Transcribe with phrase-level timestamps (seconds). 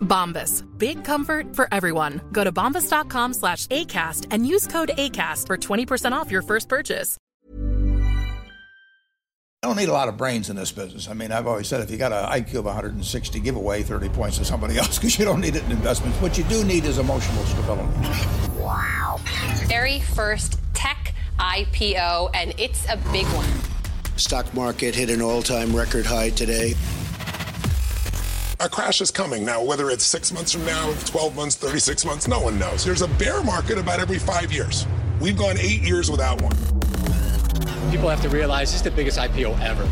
[0.00, 0.64] Bombas.
[0.78, 2.20] Big comfort for everyone.
[2.30, 7.16] Go to bombas.com slash ACAST and use code ACAST for 20% off your first purchase.
[9.64, 11.08] I don't need a lot of brains in this business.
[11.08, 14.10] I mean, I've always said if you got an IQ of 160, give away 30
[14.10, 16.20] points to somebody else because you don't need it in investments.
[16.20, 17.88] What you do need is emotional stability.
[18.58, 19.20] Wow.
[19.64, 23.48] Very first tech IPO, and it's a big one.
[24.16, 26.74] Stock market hit an all-time record high today.
[28.60, 29.44] A crash is coming.
[29.44, 32.84] Now, whether it's six months from now, 12 months, 36 months, no one knows.
[32.84, 34.86] There's a bear market about every five years.
[35.20, 36.56] We've gone eight years without one.
[37.90, 39.88] People have to realize this is the biggest IPO ever.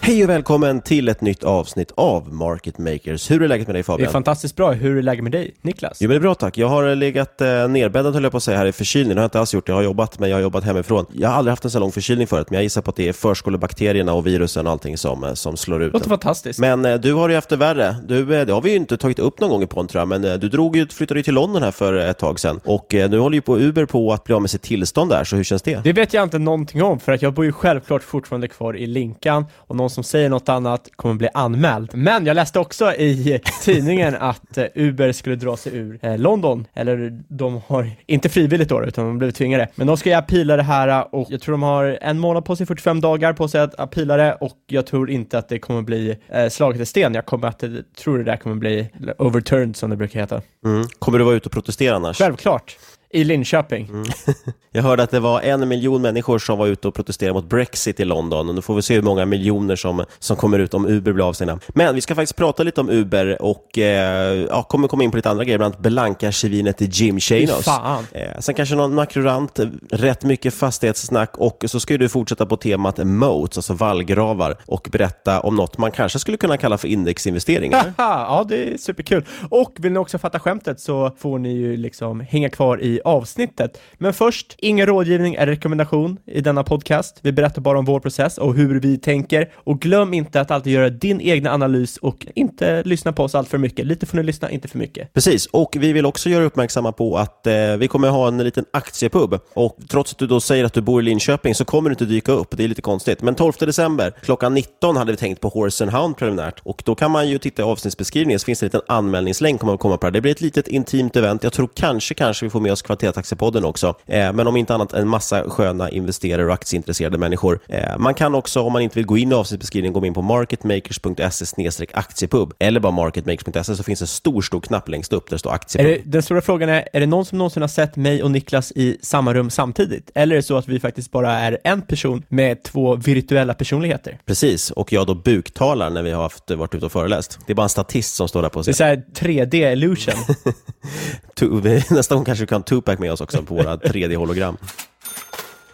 [0.00, 3.30] Hej och välkommen till ett nytt avsnitt av Market Makers.
[3.30, 4.12] Hur är läget med dig Det är Fabian?
[4.12, 4.72] fantastiskt bra.
[4.72, 5.98] Hur är läget med dig, Niklas?
[6.00, 6.58] Jo men det är bra tack.
[6.58, 9.08] Jag har legat eh, nerbäddad höll jag på att säga här i förkylning.
[9.14, 9.68] Det har jag inte alls gjort.
[9.68, 11.06] Jag har jobbat men jag har jobbat hemifrån.
[11.12, 13.08] Jag har aldrig haft en så lång förkylning förut men jag gissar på att det
[13.08, 16.58] är förskolebakterierna och virusen och allting som, eh, som slår ut Låter fantastiskt.
[16.58, 17.96] Men eh, du har ju haft det värre.
[18.08, 20.08] Du, eh, det har vi ju inte tagit upp någon gång i podden tror jag,
[20.08, 22.94] men eh, du drog ju, flyttade ju till London här för ett tag sedan och
[22.94, 25.36] eh, nu håller ju på Uber på att bli av med sitt tillstånd där, så
[25.36, 25.80] hur känns det?
[25.84, 28.86] Det vet jag inte någonting om för att jag bor ju självklart fortfarande kvar i
[28.86, 31.90] Linkan och någon som säger något annat kommer bli anmäld.
[31.94, 36.66] Men jag läste också i tidningen att eh, Uber skulle dra sig ur eh, London,
[36.74, 39.68] eller de har inte frivilligt då utan de blivit tvingade.
[39.74, 42.56] Men de ska ju apila det här och jag tror de har en månad på
[42.56, 45.82] sig, 45 dagar på sig att apila det och jag tror inte att det kommer
[45.82, 47.14] bli eh, slaget i sten.
[47.14, 50.42] Jag kommer att, eh, tror det där kommer bli overturned som det brukar heta.
[50.64, 50.86] Mm.
[50.98, 52.18] Kommer du vara ute och protestera annars?
[52.18, 52.76] Självklart.
[53.10, 53.90] I Linköping.
[54.72, 58.00] Jag hörde att det var en miljon människor som var ute och protesterade mot Brexit
[58.00, 60.86] i London och nu får vi se hur många miljoner som, som kommer ut om
[60.86, 61.58] Uber blir avstängda.
[61.68, 65.16] Men vi ska faktiskt prata lite om Uber och eh, ja, kommer komma in på
[65.16, 67.68] lite andra grejer, bland annat Blanka-tjvinet Jim Fy Chanos.
[68.12, 72.98] Eh, sen kanske någon makrorant, rätt mycket fastighetssnack och så ska du fortsätta på temat
[73.04, 77.92] moats, alltså vallgravar och berätta om något man kanske skulle kunna kalla för indexinvesteringar.
[78.06, 79.24] Ja, det är superkul.
[79.50, 83.80] Och vill ni också fatta skämtet så får ni ju liksom hänga kvar i avsnittet.
[83.98, 87.18] Men först, ingen rådgivning eller rekommendation i denna podcast.
[87.22, 89.52] Vi berättar bara om vår process och hur vi tänker.
[89.54, 93.48] Och glöm inte att alltid göra din egna analys och inte lyssna på oss allt
[93.48, 93.86] för mycket.
[93.86, 95.12] Lite får ni lyssna, inte för mycket.
[95.12, 98.64] Precis, och vi vill också göra uppmärksamma på att eh, vi kommer ha en liten
[98.72, 99.38] aktiepub.
[99.54, 102.04] Och trots att du då säger att du bor i Linköping så kommer du inte
[102.04, 102.56] dyka upp.
[102.56, 103.22] Det är lite konstigt.
[103.22, 106.60] Men 12 december klockan 19 hade vi tänkt på Horse and Hound preliminärt.
[106.62, 109.66] Och då kan man ju titta i avsnittsbeskrivningen så finns det en liten anmälningslänk om
[109.66, 110.12] man vill komma på det.
[110.12, 111.42] Det blir ett litet intimt event.
[111.42, 113.94] Jag tror kanske, kanske vi får med oss Kvalitetsaktiepodden också.
[114.06, 117.60] Eh, men om inte annat en massa sköna investerare och aktieintresserade människor.
[117.68, 120.22] Eh, man kan också, om man inte vill gå in i avsnittsbeskrivningen, gå in på
[120.22, 125.38] marketmakers.se aktiepub eller bara marketmakers.se så finns en stor, stor knapp längst upp där det
[125.38, 125.86] står aktiepub.
[126.04, 128.72] det, den stora frågan är, är det någon som någonsin har sett mig och Niklas
[128.72, 130.10] i samma rum samtidigt?
[130.14, 134.18] Eller är det så att vi faktiskt bara är en person med två virtuella personligheter?
[134.26, 137.38] Precis, och jag då buktalar när vi har haft, varit ute och föreläst.
[137.46, 140.14] Det är bara en statist som står där på Det är så här 3D-illusion.
[141.90, 144.56] Nästa gång kanske vi kan ha Tupac med oss också på våra 3D-hologram.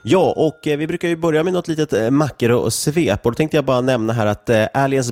[0.05, 3.27] Ja, och eh, vi brukar ju börja med något litet eh, mackor och svep.
[3.27, 4.67] Och då tänkte jag bara nämna här att eh,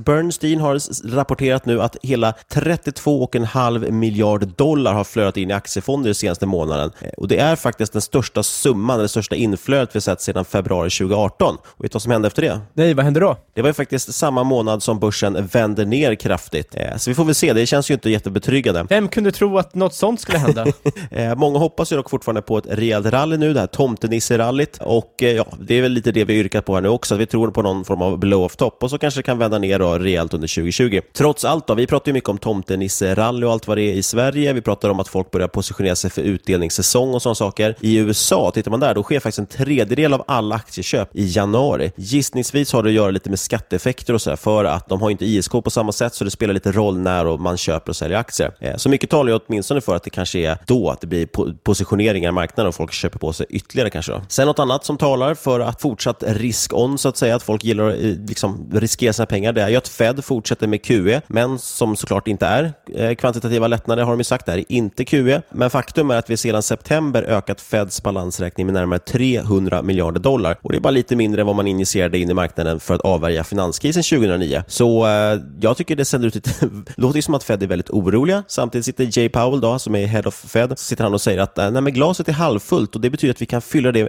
[0.05, 0.81] Bernstein har
[1.15, 6.91] rapporterat nu att hela 32,5 miljard dollar har flödat in i aktiefonder den senaste månaden.
[7.01, 10.91] Eh, och det är faktiskt den största summan, eller största inflödet vi sett sedan februari
[10.91, 11.57] 2018.
[11.65, 12.61] Och vet du vad som hände efter det?
[12.75, 13.37] Nej, vad händer då?
[13.55, 16.75] Det var ju faktiskt samma månad som börsen vände ner kraftigt.
[16.75, 18.87] Eh, Så vi får väl se, det känns ju inte jättebetryggande.
[18.89, 20.67] Vem kunde tro att något sånt skulle hända?
[21.37, 24.80] Många hoppas ju dock fortfarande på ett rejält rally nu, det här tomtenisserallyt.
[24.81, 27.21] Och eh, ja, det är väl lite det vi yrkat på här nu också, att
[27.21, 29.79] vi tror på någon form av blow-off top och så kanske det kan vända ner
[29.79, 31.00] då rejält under 2020.
[31.12, 34.03] Trots allt då, vi pratar ju mycket om tomtenisse-rally och allt vad det är i
[34.03, 34.53] Sverige.
[34.53, 37.77] Vi pratar om att folk börjar positionera sig för utdelningssäsong och sådana saker.
[37.81, 41.93] I USA, tittar man där, då sker faktiskt en tredjedel av alla aktieköp i januari.
[41.97, 45.25] Gissningsvis har det att göra lite med skatteeffekter och sådär, för att de har inte
[45.25, 48.19] ISK på samma sätt, så det spelar lite roll när och man köper och säljer
[48.19, 48.53] aktier.
[48.61, 51.27] Eh, så mycket talar ju åtminstone för att det kanske är då att det blir
[51.53, 54.12] positioneringar i marknaden och folk köper på sig ytterligare kanske.
[54.12, 54.23] Då.
[54.29, 57.88] Sen något annat som talar för att fortsatt risk-on, så att säga, att folk gillar
[57.88, 61.58] att eh, liksom, riskera sina pengar, det är ju att Fed fortsätter med QE, men
[61.58, 65.05] som såklart inte är eh, kvantitativa lättnader har de ju sagt, det här är inte
[65.05, 65.43] QE.
[65.50, 70.56] Men faktum är att vi sedan september ökat Feds balansräkning med närmare 300 miljarder dollar
[70.62, 73.00] och det är bara lite mindre än vad man injicerade in i marknaden för att
[73.00, 74.62] avvärja finanskrisen 2009.
[74.67, 76.62] Så eh, jag tycker det sänder ut ett...
[76.96, 78.43] låter ju som att Fed är väldigt oroliga.
[78.46, 81.38] Samtidigt sitter Jay Powell då, som är head of Fed, så sitter han och säger
[81.38, 84.08] att eh, nej, men glaset är halvfullt och det betyder att vi kan fylla det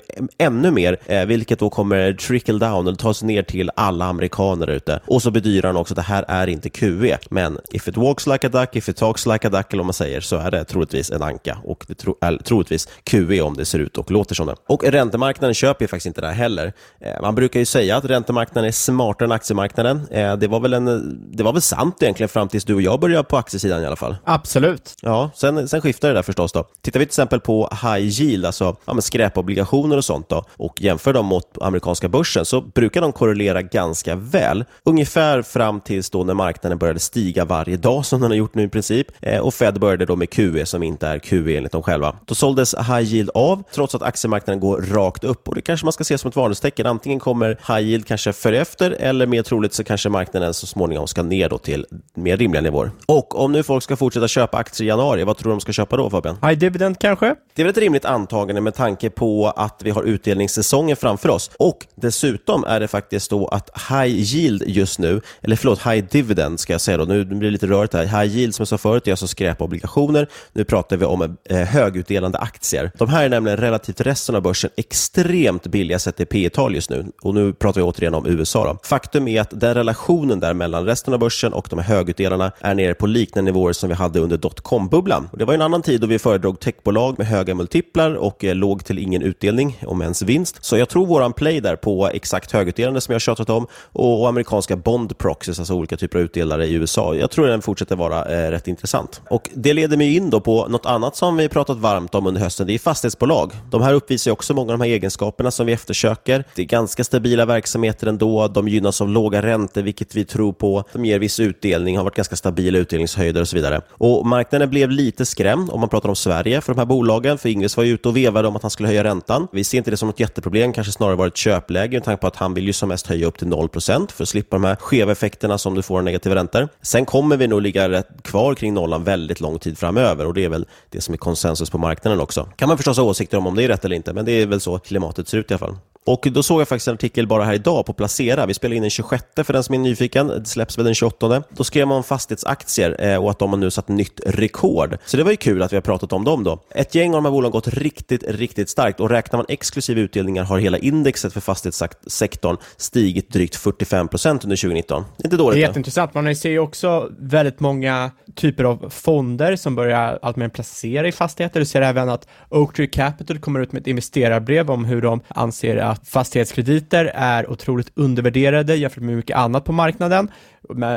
[0.51, 4.99] ännu mer, eh, vilket då kommer trickle down eller tas ner till alla amerikaner ute.
[5.07, 8.27] Och så bedyrar han också att det här är inte QE, men if it walks
[8.27, 10.51] like a duck, if it talks like a duck, eller vad man säger, så är
[10.51, 14.11] det troligtvis en anka och det tro, är troligtvis QE om det ser ut och
[14.11, 14.55] låter som det.
[14.67, 16.73] Och räntemarknaden köper ju faktiskt inte det här heller.
[17.01, 20.01] Eh, Man brukar ju säga att räntemarknaden är smartare än aktiemarknaden.
[20.11, 22.99] Eh, Det var väl, en, det var väl sant egentligen fram tills du och jag
[22.99, 24.15] började på aktiesidan i alla fall.
[24.23, 24.95] Absolut.
[25.01, 26.63] Ja, sen, sen skiftar det där förstås då.
[26.81, 31.13] Tittar vi till exempel på high yield, alltså ja, skräpobligationer och sånt då, och jämför
[31.13, 34.65] dem mot amerikanska börsen så brukar de korrelera ganska väl.
[34.83, 38.63] Ungefär fram tills då när marknaden började stiga varje dag som den har gjort nu
[38.63, 39.07] i princip.
[39.19, 42.15] Eh, och Fed började då med QE som inte är QE enligt dem själva.
[42.25, 45.93] Då såldes high yield av trots att aktiemarknaden går rakt upp och det kanske man
[45.93, 46.85] ska se som ett varningstecken.
[46.85, 51.07] Antingen kommer high yield kanske följa efter eller mer troligt så kanske marknaden så småningom
[51.07, 52.91] ska ner då till mer rimliga nivåer.
[53.05, 55.71] Och om nu folk ska fortsätta köpa aktier i januari, vad tror du de ska
[55.71, 56.37] köpa då Fabian?
[56.41, 57.35] High dividend kanske?
[57.55, 61.51] Det är väl ett rimligt antagande med tanke på att vi har utdelningssäsongen framför oss.
[61.59, 66.59] Och dessutom är det faktiskt då att high yield just nu, eller förlåt, high dividend
[66.59, 68.05] ska jag säga då, nu blir det lite rörigt här.
[68.05, 70.27] High yield som jag sa förut är alltså skräpobligationer.
[70.53, 72.91] Nu pratar vi om eh, högutdelande aktier.
[72.97, 76.89] De här är nämligen relativt resten av börsen extremt billiga sett till P tal just
[76.89, 77.05] nu.
[77.21, 78.65] Och nu pratar vi återigen om USA.
[78.65, 78.77] Då.
[78.83, 82.75] Faktum är att den relationen där mellan resten av börsen och de här högutdelarna är
[82.75, 85.29] nere på liknande nivåer som vi hade under dotcom-bubblan.
[85.33, 88.85] Det var en annan tid då vi föredrog techbolag med höga multiplar och eh, låg
[88.85, 90.57] till ingen utdelning, om ens vinst.
[90.61, 94.21] Så jag tror våran play där på exakt högutdelande som jag har tjatat om och,
[94.21, 97.15] och amerikanska bond proxies, alltså olika typer av utdelare i USA.
[97.15, 99.21] Jag tror den fortsätter vara eh, rätt intressant.
[99.29, 102.41] Och Det leder mig in då på något annat som vi pratat varmt om under
[102.41, 102.67] hösten.
[102.67, 103.51] Det är fastighetsbolag.
[103.71, 106.45] De här uppvisar ju också många av de här egenskaperna som vi eftersöker.
[106.55, 108.47] Det är ganska stabila verksamheter ändå.
[108.47, 110.83] De gynnas av låga räntor, vilket vi tror på.
[110.93, 113.81] De ger viss utdelning, har varit ganska stabila utdelningshöjder och så vidare.
[113.89, 117.37] Och Marknaden blev lite skrämd om man pratar om Sverige för de här bolagen.
[117.37, 119.47] För Ingves var ju ute och vevade om att han skulle höja räntan.
[119.51, 122.27] Vi ser inte det som ett jätteproblem, kanske snarare var ett köpläge med tanke på
[122.27, 124.75] att han vill ju som mest höja upp till 0% för att slippa de här
[124.75, 126.69] skeva effekterna som du får av negativa räntor.
[126.81, 130.45] Sen kommer vi nog ligga rätt kvar kring nollan väldigt lång tid framöver och det
[130.45, 132.49] är väl det som är konsensus på marknaden också.
[132.55, 134.45] Kan man förstås ha åsikter om om det är rätt eller inte, men det är
[134.45, 135.75] väl så klimatet ser ut i alla fall.
[136.05, 138.45] Och då såg jag faktiskt en artikel bara här idag på Placera.
[138.45, 140.27] Vi spelar in den 26 för den som är nyfiken.
[140.27, 141.43] Det släpps väl den 28.
[141.49, 144.97] Då skrev man om fastighetsaktier eh, och att de har nu satt nytt rekord.
[145.05, 146.59] Så det var ju kul att vi har pratat om dem då.
[146.75, 150.43] Ett gäng av de här bolagen gått riktigt, riktigt starkt och räknar man exklusive utdelningar
[150.43, 155.03] har hela indexet för fastighetssektorn stigit drygt 45 procent under 2019.
[155.17, 155.59] Inte Det är dåligt.
[155.59, 156.13] jätteintressant.
[156.13, 161.59] Man ser ju också väldigt många typer av fonder som börjar alltmer placera i fastigheter.
[161.59, 165.90] Du ser även att Oaktree Capital kommer ut med ett investerarbrev om hur de anser
[165.91, 170.31] att fastighetskrediter är otroligt undervärderade jämfört med mycket annat på marknaden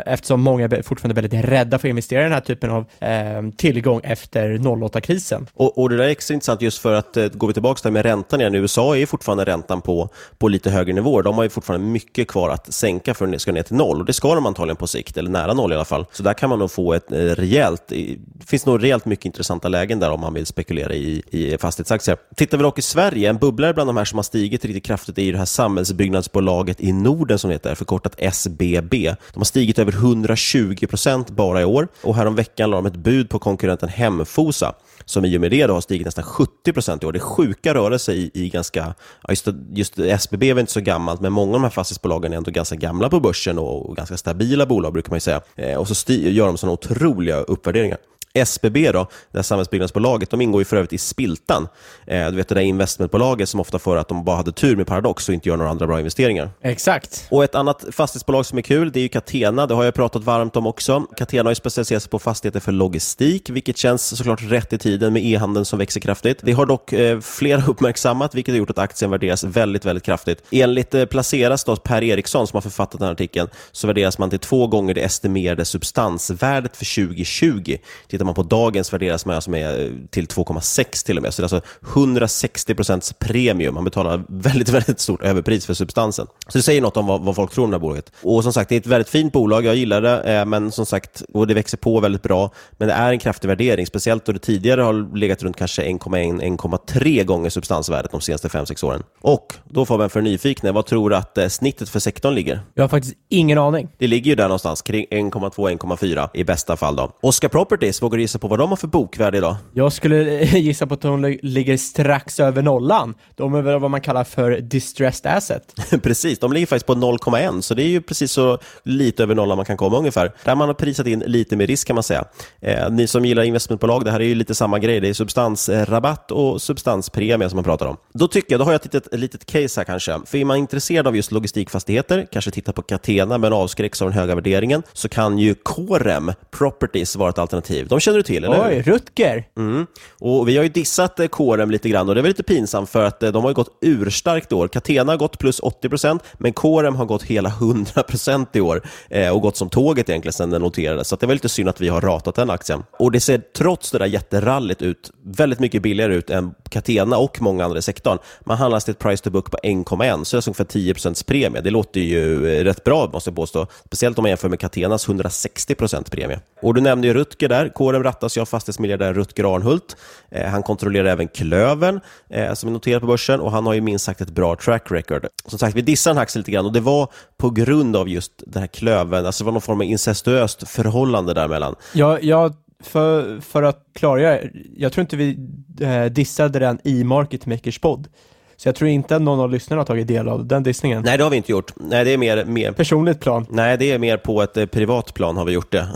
[0.07, 3.43] eftersom många är fortfarande väldigt rädda för att investera i den här typen av eh,
[3.57, 5.47] tillgång efter 08-krisen.
[5.55, 7.91] Och, och, det där är extra intressant just för att, eh, går vi tillbaka till
[7.91, 11.23] med räntan igen, i USA är fortfarande räntan på, på lite högre nivåer.
[11.23, 14.07] De har ju fortfarande mycket kvar att sänka för att ska ner till noll och
[14.07, 16.07] det ska de antagligen på sikt, eller nära noll i alla fall.
[16.13, 19.69] Så där kan man nog få ett eh, rejält, det finns nog rejält mycket intressanta
[19.69, 22.17] lägen där om man vill spekulera i, i fastighetsaktier.
[22.37, 25.19] Tittar vi dock i Sverige, en bubblare bland de här som har stigit riktigt kraftigt
[25.19, 29.15] är ju det här samhällsbyggnadsbolaget i Norden som heter, förkortat SBB.
[29.33, 33.31] De har stigit över 120 procent bara i år och häromveckan la de ett bud
[33.31, 37.07] på konkurrenten Hemfosa som i och med det då har stigit nästan 70 procent i
[37.07, 37.13] år.
[37.13, 38.95] Det är sjuka rörelser i, i ganska,
[39.29, 42.51] just, just SBB är inte så gammalt, men många av de här fastighetsbolagen är ändå
[42.51, 45.41] ganska gamla på börsen och, och ganska stabila bolag brukar man ju säga.
[45.57, 47.99] Eh, och så gör de sådana otroliga uppvärderingar.
[48.35, 51.69] SBB, då, det här samhällsbyggnadsbolaget, de ingår ju för övrigt i Spiltan.
[52.07, 54.87] Eh, du vet det där investmentbolaget som ofta för att de bara hade tur med
[54.87, 56.51] Paradox och inte gör några andra bra investeringar.
[56.63, 57.27] Exakt.
[57.31, 59.67] Och ett annat fastighetsbolag som är kul, det är ju Catena.
[59.67, 61.01] Det har jag pratat varmt om också.
[61.17, 65.13] Catena har ju specialiserat sig på fastigheter för logistik, vilket känns såklart rätt i tiden
[65.13, 66.39] med e-handeln som växer kraftigt.
[66.43, 70.45] Det har dock eh, flera uppmärksammat, vilket har gjort att aktien värderas väldigt, väldigt kraftigt.
[70.51, 74.31] Enligt eh, Placeras då, Per Eriksson, som har författat den här artikeln, så värderas man
[74.31, 77.77] till två gånger det estimerade substansvärdet för 2020.
[78.09, 81.35] Tittar tittar man på dagens värderas man alltså med till 2,6 till och med.
[81.35, 83.75] Så det är alltså 160 procents premium.
[83.75, 86.27] Man betalar väldigt, väldigt stort överpris för substansen.
[86.49, 88.13] Så det säger något om vad, vad folk tror om det här bolaget.
[88.23, 89.65] Och som sagt, det är ett väldigt fint bolag.
[89.65, 92.51] Jag gillar det, eh, men som sagt, och det växer på väldigt bra.
[92.79, 97.25] Men det är en kraftig värdering, speciellt då det tidigare har legat runt kanske 1,1-1,3
[97.25, 99.03] gånger substansvärdet de senaste 5-6 åren.
[99.21, 102.61] Och då får man för nyfikna, vad tror du att eh, snittet för sektorn ligger?
[102.75, 103.89] Jag har faktiskt ingen aning.
[103.99, 106.97] Det ligger ju där någonstans, kring 1,2-1,4 i bästa fall.
[106.97, 107.13] då.
[107.21, 109.57] Oscar Properties, vågar gissa på vad de har för bokvärde idag?
[109.73, 113.15] Jag skulle gissa på att de ligger strax över nollan.
[113.35, 115.75] De är väl vad man kallar för distressed asset.
[116.03, 119.57] precis, de ligger faktiskt på 0,1, så det är ju precis så lite över nollan
[119.57, 120.33] man kan komma ungefär.
[120.45, 122.25] Där man har prisat in lite mer risk kan man säga.
[122.61, 125.01] Eh, ni som gillar investmentbolag, det här är ju lite samma grej.
[125.01, 127.97] Det är substansrabatt och substanspremie som man pratar om.
[128.13, 130.21] Då tycker jag, då har jag ett litet, case här kanske.
[130.27, 134.19] För är man intresserad av just logistikfastigheter, kanske titta på Catena men avskräcks av den
[134.19, 137.89] höga värderingen, så kan ju Corem Properties vara ett alternativ.
[137.89, 139.45] De känner du till, eller Oj, Rutger!
[139.57, 139.87] Mm.
[140.21, 142.91] Och vi har ju dissat eh, Corem lite grann och det är väl lite pinsamt
[142.91, 144.69] för att eh, de har ju gått urstarkt i år.
[144.69, 149.41] Catena har gått plus 80%, men Corem har gått hela 100% i år eh, och
[149.41, 151.09] gått som tåget egentligen sedan den noterades.
[151.09, 152.83] Så det är väl lite synd att vi har ratat den aktien.
[152.99, 157.43] Och det ser trots det där jätterallyt ut väldigt mycket billigare ut än Catena och
[157.43, 158.19] många andra i sektorn.
[158.41, 161.61] Man handlas till ett price to book på 1,1, så det är ungefär 10% premie.
[161.61, 166.11] Det låter ju rätt bra måste jag påstå, speciellt om man jämför med Catenas 160%
[166.11, 166.41] premie.
[166.63, 169.97] Och du nämnde ju Rutger där, åren rattas ju av fastighetsmiljardären Rutger Arnhult.
[170.31, 173.81] Eh, han kontrollerar även Klövern, eh, som är noterad på börsen, och han har ju
[173.81, 175.27] minst sagt ett bra track record.
[175.47, 178.09] Som sagt, vi dissar den här aktien lite grann och det var på grund av
[178.09, 181.75] just den här Klövern, alltså det var någon form av incestuöst förhållande däremellan.
[181.93, 184.39] Ja, jag för, för att klargöra,
[184.77, 185.39] jag tror inte vi
[185.81, 188.09] eh, dissade den i Market Makers podd.
[188.57, 191.03] Så jag tror inte att någon av lyssnarna har tagit del av den dissningen.
[191.07, 191.73] Nej, det har vi inte gjort.
[191.77, 192.45] Nej, det är mer...
[192.45, 192.73] mer...
[192.73, 193.47] Personligt plan?
[193.51, 195.89] Nej, det är mer på ett eh, privat plan har vi gjort det.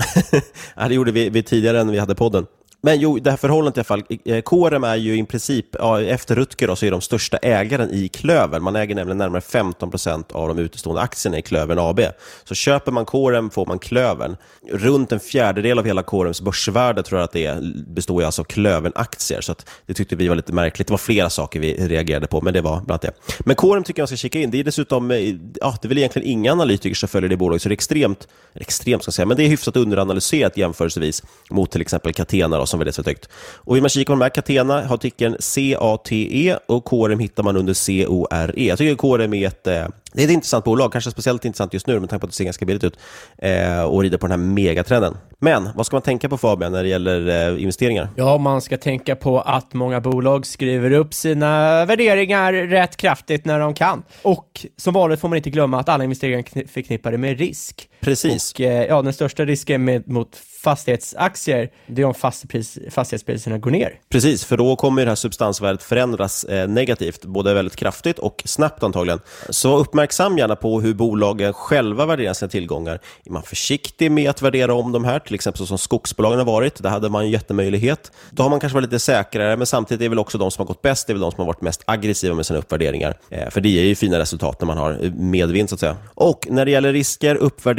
[0.89, 2.47] det gjorde vi, vi tidigare än vi hade podden.
[2.81, 4.03] Men jo, det här förhållandet i alla fall.
[4.25, 7.91] Eh, Corem är ju i princip, ja, efter Rutger då, så är de största ägaren
[7.91, 8.63] i Klövern.
[8.63, 12.01] Man äger nämligen närmare 15 procent av de utestående aktierna i Klövern AB.
[12.45, 14.37] Så köper man Corem får man Klövern.
[14.73, 18.47] Runt en fjärdedel av hela Corems börsvärde tror jag att det är, består alltså av
[18.47, 19.41] Klövern-aktier.
[19.41, 19.55] Så
[19.87, 20.89] det tyckte vi var lite märkligt.
[20.89, 23.13] Det var flera saker vi reagerade på, men det var bland annat det.
[23.39, 24.51] Men Corem tycker jag man ska kika in.
[24.51, 25.19] Det är dessutom, eh,
[25.61, 28.29] ja, det är väl egentligen inga analytiker som följer det bolaget, så det är extremt,
[28.55, 32.78] extremt ska jag säga, men det är hyfsat underanalyserat jämförelsevis mot till exempel Catena som
[32.79, 33.29] värderas väldigt högt.
[33.57, 37.57] Och vill man kika på de här Catena har artikeln CATE och Corem hittar man
[37.57, 37.75] under
[38.07, 38.53] CORE.
[38.57, 41.87] Jag tycker Corem är ett eh, det är ett intressant bolag, kanske speciellt intressant just
[41.87, 42.99] nu med tanke på att det ser ganska billigt ut
[43.39, 45.17] eh, och rider på den här megatrenden.
[45.39, 48.09] Men vad ska man tänka på Fabian när det gäller eh, investeringar?
[48.17, 53.61] Ja, man ska tänka på att många bolag skriver upp sina värderingar rätt kraftigt när
[53.61, 54.03] de kan.
[54.23, 57.88] Och som vanligt får man inte glömma att alla investeringar är förknippade med risk.
[58.01, 58.53] Precis.
[58.53, 63.71] Och eh, ja, den största risken med, mot fastighetsaktier, det är om fastighetspris, fastighetspriserna går
[63.71, 64.01] ner.
[64.09, 68.83] Precis, för då kommer det här substansvärdet förändras eh, negativt, både väldigt kraftigt och snabbt
[68.83, 69.21] antagligen.
[69.51, 73.01] Så uppmärksam gärna på hur bolagen själva värderar sina tillgångar.
[73.25, 76.83] Är man försiktig med att värdera om de här, till exempel som skogsbolagen har varit,
[76.83, 78.13] där hade man en jättemöjlighet.
[78.31, 80.67] Då har man kanske varit lite säkrare, men samtidigt är väl också de som har
[80.67, 83.19] gått bäst, det är väl de som har varit mest aggressiva med sina uppvärderingar.
[83.31, 85.97] Eh, för det ger ju fina resultat när man har medvind så att säga.
[86.15, 87.35] Och när det gäller risker,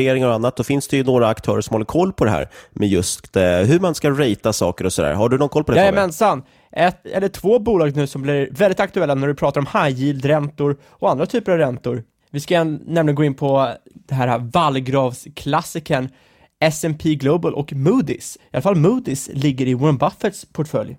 [0.10, 2.50] uppvärderingar och annat, då finns det ju några aktörer som håller koll på det här
[2.72, 5.14] med just eh, hur man ska ratea saker och sådär.
[5.14, 5.78] Har du någon koll på det?
[5.78, 6.44] Jajamensan.
[6.72, 10.78] ett eller två bolag nu som blir väldigt aktuella när du pratar om high yield-räntor
[11.00, 12.04] och andra typer av räntor.
[12.32, 13.74] Vi ska nämligen gå in på
[14.08, 16.10] det här vallgravsklassikern
[16.62, 18.38] S&P Global och Moody's.
[18.38, 20.98] I alla fall Moody's ligger i Warren Buffetts portfölj.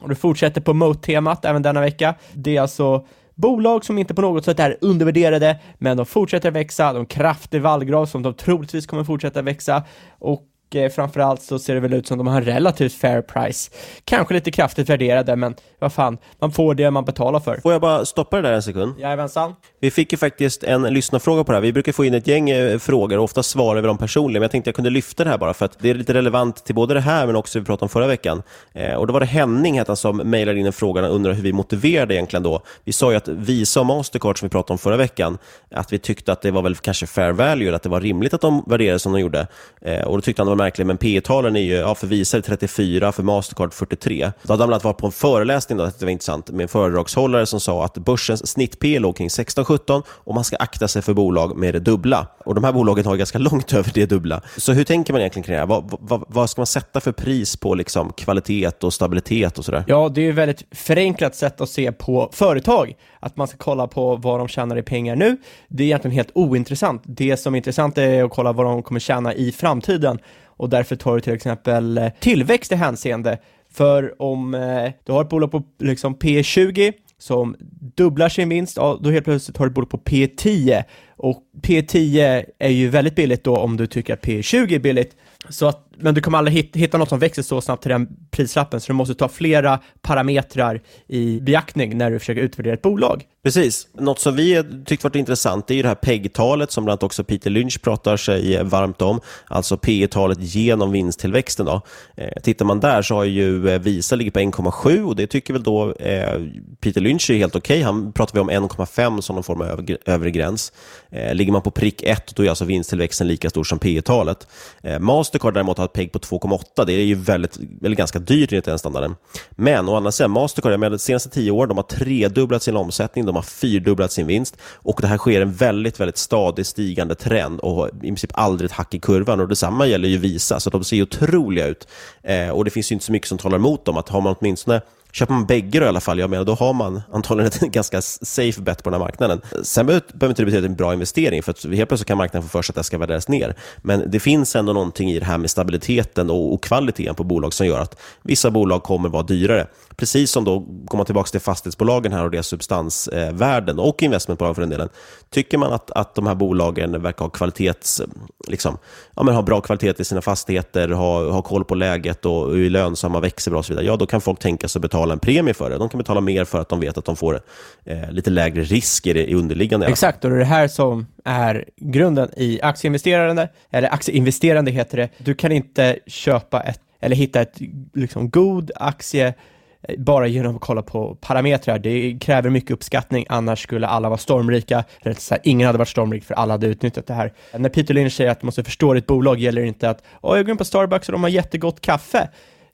[0.00, 2.14] Och det fortsätter på Moat-temat även denna vecka.
[2.32, 3.06] Det är alltså
[3.38, 8.06] bolag som inte på något sätt är undervärderade, men de fortsätter växa, de kraftig vallgrav
[8.06, 9.84] som de troligtvis kommer fortsätta växa.
[10.18, 10.42] Och
[10.76, 13.70] eh, framförallt så ser det väl ut som de har en relativt fair price.
[14.04, 17.56] Kanske lite kraftigt värderade, men vad fan, man får det man betalar för.
[17.56, 18.94] Får jag bara stoppa det där en sekund?
[18.98, 19.54] Jajamensan.
[19.80, 21.62] Vi fick ju faktiskt en lyssnarfråga på det här.
[21.62, 24.42] Vi brukar få in ett gäng eh, frågor och ofta svarar vi dem personligen, men
[24.42, 26.74] jag tänkte jag kunde lyfta det här bara för att det är lite relevant till
[26.74, 28.42] både det här men också det vi pratade om förra veckan.
[28.72, 31.42] Eh, och då var det Henning han, som mejlade in en fråga och undrade hur
[31.42, 32.62] vi motiverade egentligen då.
[32.84, 35.38] Vi sa ju att Visa och Mastercard som vi pratade om förra veckan,
[35.70, 38.40] att vi tyckte att det var väl kanske fair value, att det var rimligt att
[38.40, 39.46] de värderade som de gjorde.
[39.82, 42.06] Eh, och då tyckte han det var märklig, men P talen är ju, ja, för
[42.06, 44.32] Visa 34, för Mastercard 43.
[44.42, 46.68] Då hade han bland annat varit på en föreläsning, då, det var intressant, med en
[46.68, 50.88] föredragshållare som sa att börsens snitt P e låg kring 16-17 och man ska akta
[50.88, 52.26] sig för bolag med det dubbla.
[52.44, 54.40] Och de här bolagen har ganska långt över det dubbla.
[54.56, 55.66] Så hur tänker man egentligen kring det här?
[55.66, 59.84] Vad, vad, vad ska man sätta för pris på liksom kvalitet och stabilitet och sådär?
[59.86, 62.94] Ja, det är ju ett väldigt förenklat sätt att se på företag.
[63.20, 65.36] Att man ska kolla på vad de tjänar i pengar nu.
[65.68, 67.02] Det är egentligen helt ointressant.
[67.04, 70.96] Det som är intressant är att kolla vad de kommer tjäna i framtiden och därför
[70.96, 73.38] tar du till exempel eh, tillväxt i hänseende.
[73.70, 77.56] För om eh, du har ett bolag på liksom P20 som
[77.96, 80.84] dubblar sin vinst, ja, då helt plötsligt har du ett bolag på P10
[81.16, 85.16] och P10 är ju väldigt billigt då om du tycker att P20 är billigt.
[85.48, 88.80] Så att, men du kommer aldrig hitta något som växer så snabbt till den prislappen,
[88.80, 93.24] så du måste ta flera parametrar i beaktning när du försöker utvärdera ett bolag.
[93.42, 93.88] Precis.
[93.94, 97.24] Något som vi tyckt varit intressant är ju det här PEG-talet som bland annat också
[97.24, 101.66] Peter Lynch pratar sig eh, varmt om, alltså P talet genom vinsttillväxten.
[101.66, 101.80] Då.
[102.16, 105.52] Eh, tittar man där så har ju eh, Visa ligger på 1,7 och det tycker
[105.52, 106.40] väl då eh,
[106.80, 107.76] Peter Lynch är helt okej.
[107.76, 107.84] Okay.
[107.84, 110.72] Han pratar vi om 1,5 som någon form av övre gräns.
[111.10, 114.48] Eh, ligger man på prick 1 då är alltså vinsttillväxten lika stor som P talet
[114.82, 116.84] eh, Mastercard däremot har ett PEG på 2,8.
[116.86, 119.16] Det är ju väldigt, eller ganska dyrt enligt den standarden.
[119.50, 123.26] Men å andra sidan, Mastercard, med de senaste tio åren, de har tredubblat sin omsättning,
[123.26, 127.60] de har fyrdubblat sin vinst och det här sker en väldigt, väldigt stadig stigande trend
[127.60, 129.40] och i princip aldrig ett hack i kurvan.
[129.40, 131.88] Och detsamma gäller ju Visa, så de ser otroliga ut.
[132.22, 133.96] Eh, och det finns ju inte så mycket som talar emot dem.
[133.96, 134.80] Att har man åtminstone
[135.12, 138.02] Köper man bägge då i alla fall, jag menar, då har man antagligen ett ganska
[138.02, 139.40] safe bet på den här marknaden.
[139.62, 142.08] Sen behöver inte det betyda att det är en bra investering, för att helt plötsligt
[142.08, 143.54] kan marknaden få för sig att det ska värderas ner.
[143.76, 147.52] Men det finns ändå någonting i det här med stabiliteten och, och kvaliteten på bolag
[147.52, 149.66] som gör att vissa bolag kommer vara dyrare.
[149.96, 154.70] Precis som då, kommer tillbaka till fastighetsbolagen här och deras substansvärden och investmentbolag för den
[154.70, 154.88] delen.
[155.30, 158.02] Tycker man att, att de här bolagen verkar ha kvalitets,
[158.48, 158.78] liksom,
[159.16, 162.70] ja, men ha bra kvalitet i sina fastigheter, ha, ha koll på läget och är
[162.70, 165.12] lönsamma, växer bra och så vidare, ja då kan folk tänka sig att betala betala
[165.12, 165.78] en premie för det.
[165.78, 167.40] De kan betala mer för att de vet att de får
[167.84, 169.86] eh, lite lägre risk i, i underliggande.
[169.86, 175.08] Exakt, och det är det här som är grunden i aktieinvesterande, eller aktieinvesterande heter det.
[175.18, 177.60] Du kan inte köpa ett, eller hitta ett
[177.94, 179.34] liksom god aktie
[179.82, 181.78] eh, bara genom att kolla på parametrar.
[181.78, 184.84] Det kräver mycket uppskattning, annars skulle alla vara stormrika.
[185.02, 187.32] Eller så här, ingen hade varit stormrik för alla hade utnyttjat det här.
[187.58, 190.36] När Peter Lynch säger att du måste förstå ditt bolag gäller det inte att oh,
[190.36, 192.28] jag går in på Starbucks och de har jättegott kaffe.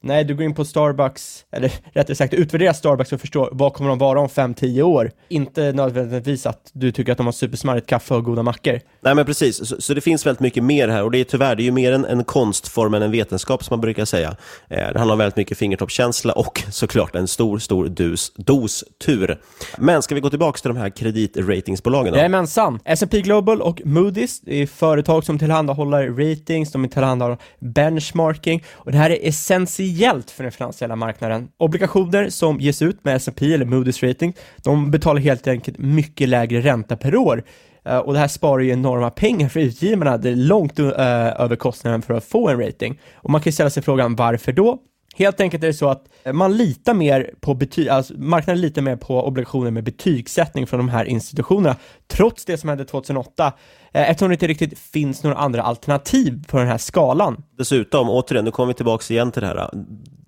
[0.06, 3.90] Nej, du går in på Starbucks, eller rättare sagt utvärdera Starbucks och förstå vad kommer
[3.90, 5.10] de vara om 5-10 år.
[5.28, 8.80] Inte nödvändigtvis att du tycker att de har supersmarrigt kaffe och goda mackor.
[9.00, 9.68] Nej, men precis.
[9.68, 11.70] Så, så, det finns väldigt mycket mer här och det är tyvärr, det är ju
[11.70, 14.36] mer en, en konstform än en vetenskap som man brukar säga.
[14.68, 19.40] Eh, det handlar om väldigt mycket fingertoppskänsla och såklart en stor, stor dos, dos tur.
[19.78, 22.18] Men ska vi gå tillbaka till de här kreditratingsbolagen då?
[22.18, 22.80] Jajamensan.
[22.84, 28.98] S&P Global och Moody's det är företag som tillhandahåller ratings, de tillhandahåller benchmarking och det
[28.98, 31.48] här är essentiellt speciellt för den finansiella marknaden.
[31.56, 36.60] Obligationer som ges ut med S&P eller Moody's rating, de betalar helt enkelt mycket lägre
[36.60, 37.44] ränta per år.
[37.84, 40.90] Eh, och det här sparar ju enorma pengar för utgivarna, det är långt uh,
[41.40, 43.00] över kostnaden för att få en rating.
[43.14, 44.78] Och man kan ju ställa sig frågan varför då?
[45.16, 48.96] Helt enkelt är det så att man litar mer på betyg, alltså marknaden litar mer
[48.96, 51.76] på obligationer med betygssättning från de här institutionerna,
[52.06, 53.52] trots det som hände 2008
[54.02, 57.42] eftersom det inte riktigt finns några andra alternativ på den här skalan.
[57.58, 59.70] Dessutom, återigen, nu kommer vi tillbaka igen till det här.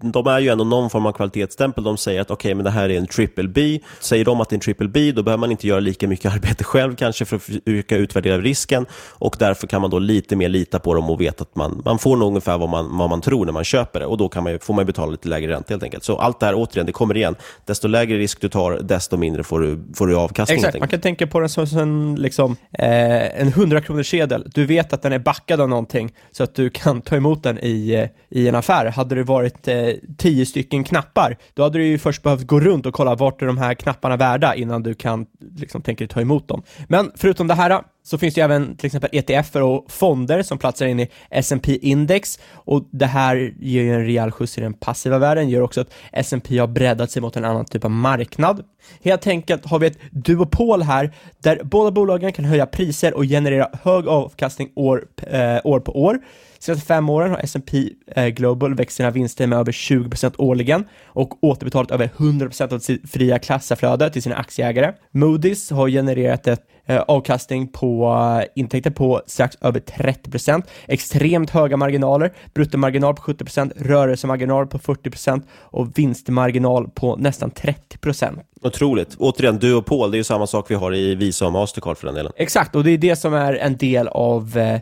[0.00, 1.84] De är ju ändå någon form av kvalitetsstämpel.
[1.84, 3.80] De säger att okej, okay, men det här är en triple B.
[4.00, 6.32] Säger de att det är en triple B, då behöver man inte göra lika mycket
[6.34, 10.48] arbete själv kanske för att försöka utvärdera risken och därför kan man då lite mer
[10.48, 13.20] lita på dem och veta att man, man får nog ungefär vad man, vad man
[13.20, 15.72] tror när man köper det och då kan man, får man betala lite lägre ränta
[15.72, 16.04] helt enkelt.
[16.04, 17.34] Så allt det här, återigen, det kommer igen.
[17.64, 20.58] Desto lägre risk du tar, desto mindre får du, får du avkastning.
[20.58, 24.66] Exakt, man kan tänka på den som en, liksom, eh, en 100 kronors sedel, du
[24.66, 27.94] vet att den är backad av någonting så att du kan ta emot den i,
[27.94, 28.86] eh, i en affär.
[28.86, 29.88] Hade det varit eh,
[30.18, 33.46] 10 stycken knappar, då hade du ju först behövt gå runt och kolla vart är
[33.46, 36.62] de här knapparna värda innan du kan liksom tänka ta emot dem.
[36.88, 40.86] Men förutom det här så finns det även till exempel ETFer och fonder som platsar
[40.86, 45.18] in i S&P index och det här ger ju en rejäl skjuts i den passiva
[45.18, 48.64] världen, gör också att S&P har breddat sig mot en annan typ av marknad.
[49.04, 53.68] Helt enkelt har vi ett duopol här där båda bolagen kan höja priser och generera
[53.82, 56.18] hög avkastning år, eh, år på år.
[56.58, 61.44] Senaste fem åren har S&P eh, Global växt sina vinster med över 20% årligen och
[61.44, 64.92] återbetalat över 100% av sitt fria kassaflöde till sina aktieägare.
[65.12, 71.76] Moody's har genererat ett eh, avkastning på eh, intäkter på strax över 30%, extremt höga
[71.76, 78.40] marginaler, bruttomarginal på 70%, rörelsemarginal på 40% och vinstmarginal på nästan 30%.
[78.62, 79.16] Otroligt.
[79.18, 82.14] Återigen, duopol, det är ju samma sak vi har i Visa och Mastercard för den
[82.14, 82.32] delen.
[82.36, 84.80] Exakt, och det är det som är en del av eh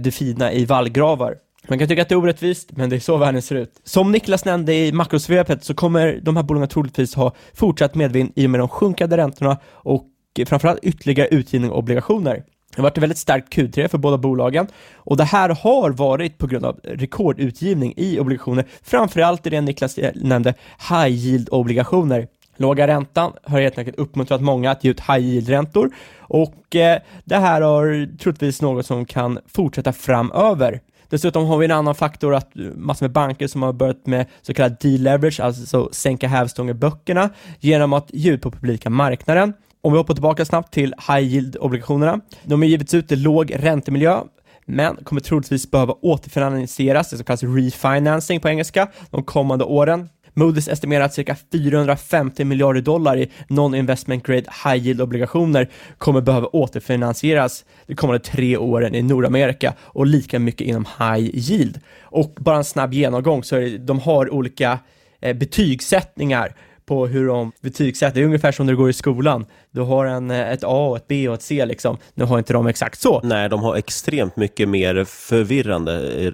[0.00, 1.34] det fina i vallgravar.
[1.68, 3.80] Man kan tycka att det är orättvist, men det är så världen ser ut.
[3.84, 8.46] Som Niklas nämnde i makrosvepet så kommer de här bolagen troligtvis ha fortsatt medvind i
[8.46, 10.04] och med de sjunkande räntorna och
[10.46, 12.34] framförallt ytterligare utgivning av obligationer.
[12.70, 16.38] Det har varit ett väldigt starkt Q3 för båda bolagen och det här har varit
[16.38, 20.54] på grund av rekordutgivning i obligationer, framförallt i det Niklas nämnde,
[20.90, 22.28] high yield obligationer.
[22.56, 27.36] Låga räntan har helt enkelt uppmuntrat många att ge ut high yield-räntor och eh, det
[27.36, 30.80] här har troligtvis något som kan fortsätta framöver.
[31.08, 34.54] Dessutom har vi en annan faktor att massor med banker som har börjat med så
[34.54, 39.52] kallad deleverage, alltså sänka hävstång i böckerna genom att ge ut på publika marknaden.
[39.84, 42.20] Om vi hoppar tillbaka snabbt till high yield-obligationerna.
[42.42, 44.20] De har givits ut i låg räntemiljö,
[44.66, 50.08] men kommer troligtvis behöva återfinansieras, det som kallas refinancing på engelska, de kommande åren.
[50.34, 57.64] Moody's estimerar att cirka 450 miljarder dollar i non-investment grade high yield-obligationer kommer behöva återfinansieras
[57.86, 61.80] de kommande tre åren i Nordamerika och lika mycket inom high yield.
[62.02, 64.78] Och bara en snabb genomgång så är det, de har olika
[65.20, 66.54] eh, betygssättningar
[66.86, 68.14] på hur de betygsätter.
[68.14, 69.46] Det är ungefär som när du går i skolan.
[69.70, 71.96] Du har en, eh, ett A, ett B och ett C liksom.
[72.14, 73.20] Nu har inte de exakt så.
[73.22, 76.32] Nej, de har extremt mycket mer förvirrande eh,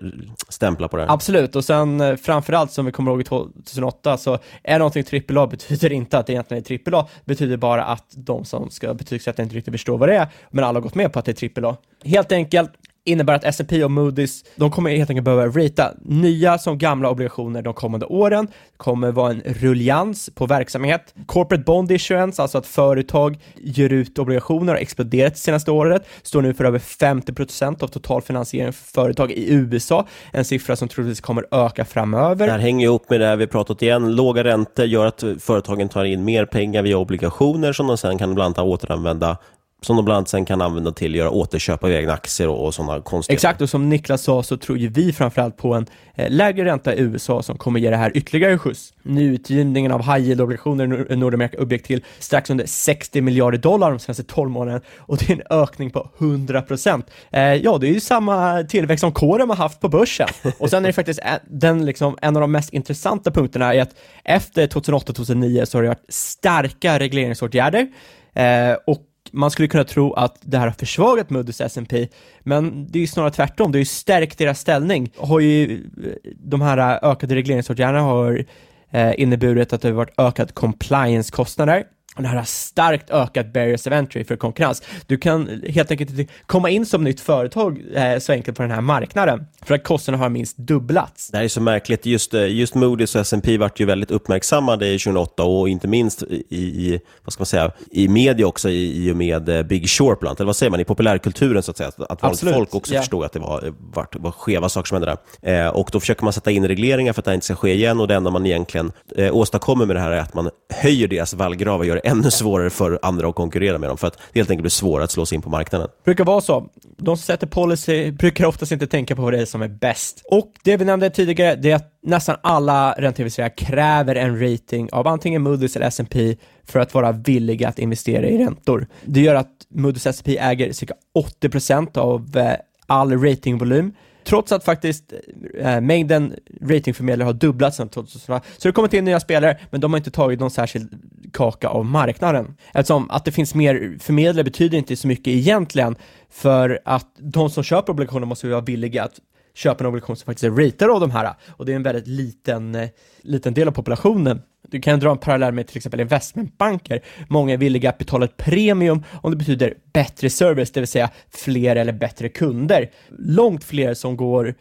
[0.48, 1.14] stämplar på det här.
[1.14, 5.46] Absolut, och sen eh, framförallt som vi kommer ihåg i 2008 så är någonting AAA
[5.46, 9.54] betyder inte att det egentligen är AAA, betyder bara att de som ska betygsätta inte
[9.54, 11.76] riktigt förstår vad det är, men alla har gått med på att det är AAA.
[12.04, 12.70] Helt enkelt,
[13.10, 17.62] innebär att S&P och Moody's, de kommer helt enkelt behöva ratea nya som gamla obligationer
[17.62, 18.46] de kommande åren.
[18.46, 21.14] Det kommer vara en rullians på verksamhet.
[21.26, 26.42] Corporate bond issuance, alltså att företag ger ut obligationer, har exploderat det senaste året, står
[26.42, 31.46] nu för över 50% av totalfinansieringen för företag i USA, en siffra som troligtvis kommer
[31.50, 32.46] öka framöver.
[32.46, 36.04] Det här hänger ihop med det vi pratat igen, låga räntor gör att företagen tar
[36.04, 39.36] in mer pengar via obligationer som de sen kan bland annat återanvända
[39.82, 42.66] som de bland annat sen kan använda till att göra återköp av egna aktier och,
[42.66, 45.86] och sådana konstiga Exakt, och som Niklas sa så tror ju vi framförallt på en
[46.14, 48.92] eh, lägre ränta i USA som kommer ge det här ytterligare skjuts.
[49.02, 54.22] Nyutgivningen av high yield-obligationer i Nordamerika uppgick till strax under 60 miljarder dollar de senaste
[54.22, 57.10] 12 månaderna och det är en ökning på 100 procent.
[57.30, 60.28] Eh, ja, det är ju samma tillväxt som kåren har haft på börsen.
[60.58, 63.82] Och sen är det faktiskt en, den, liksom, en av de mest intressanta punkterna är
[63.82, 67.88] att efter 2008-2009 så har det varit starka regleringsåtgärder
[68.34, 72.08] eh, och man skulle kunna tro att det här har försvagat Moody's S&P
[72.40, 75.10] men det är ju snarare tvärtom, det har ju stärkt deras ställning.
[75.16, 78.44] Har ju, eh, de här eh, ökade regleringsåtgärderna har
[78.90, 81.84] eh, inneburit att det har varit ökad compliance-kostnader
[82.16, 84.82] det här har starkt ökat barriers of entry för konkurrens.
[85.06, 88.72] Du kan helt enkelt inte komma in som nytt företag eh, så enkelt på den
[88.72, 91.30] här marknaden, för att kostnaderna har minst dubblats.
[91.30, 94.86] Det här är så märkligt, just, eh, just Moody's och S&P vart ju väldigt uppmärksammade
[94.86, 99.06] i 2008 och inte minst i, i vad ska man säga, i media också i,
[99.06, 101.76] i och med eh, Big Short, bland, eller vad säger man, i populärkulturen så att
[101.76, 103.02] säga, att vanligt folk också yeah.
[103.02, 105.66] förstod att det var, var, var skeva saker som hände där.
[105.66, 107.74] Eh, och då försöker man sätta in regleringar för att det här inte ska ske
[107.74, 111.08] igen och det enda man egentligen eh, åstadkommer med det här är att man höjer
[111.08, 114.18] deras vallgrav och gör det ännu svårare för andra att konkurrera med dem, för att
[114.32, 115.88] det helt enkelt blir svårare att slå sig in på marknaden.
[115.98, 116.66] Det brukar vara så.
[116.96, 120.22] De som sätter policy brukar oftast inte tänka på vad det är som är bäst.
[120.30, 125.06] Och det vi nämnde tidigare, det är att nästan alla ränteinvesterare kräver en rating av
[125.06, 128.86] antingen Moody's eller S&P för att vara villiga att investera i räntor.
[129.04, 130.94] Det gör att Moody's S&P äger cirka
[131.42, 132.54] 80% av eh,
[132.86, 133.92] all ratingvolym
[134.30, 135.12] trots att faktiskt
[135.58, 138.40] eh, mängden ratingförmedlare har dubblats sedan 2000.
[138.58, 140.88] Så det kommer till nya spelare, men de har inte tagit någon särskild
[141.32, 142.56] kaka av marknaden.
[142.74, 145.96] Eftersom att det finns mer förmedlare betyder inte så mycket egentligen,
[146.30, 149.20] för att de som köper obligationer måste vara villiga att
[149.54, 151.34] köpa en obligation som faktiskt är ratad av de här.
[151.48, 152.88] Och det är en väldigt liten, eh,
[153.22, 154.42] liten del av populationen.
[154.68, 157.00] Du kan dra en parallell med till exempel investmentbanker.
[157.28, 161.10] Många är villiga att betala ett premium om det betyder bättre service, det vill säga
[161.30, 162.90] fler eller bättre kunder.
[163.18, 164.54] Långt fler som går,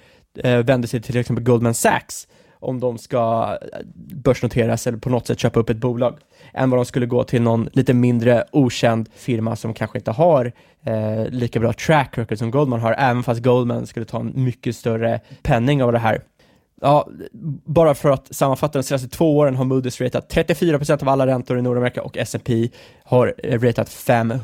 [0.43, 2.28] eh, vänder sig till till exempel Goldman Sachs
[2.59, 6.17] om de ska eh, börsnoteras eller på något sätt köpa upp ett bolag,
[6.53, 10.51] än vad de skulle gå till någon lite mindre okänd firma som kanske inte har
[10.85, 14.75] eh, lika bra track record som Goldman har, även fast Goldman skulle ta en mycket
[14.75, 16.21] större penning av det här.
[16.81, 17.09] Ja,
[17.65, 21.59] bara för att sammanfatta, de senaste två åren har Moody's ratat 34% av alla räntor
[21.59, 22.69] i Nordamerika och S&P
[23.03, 24.37] har eh, ratat 5, eh,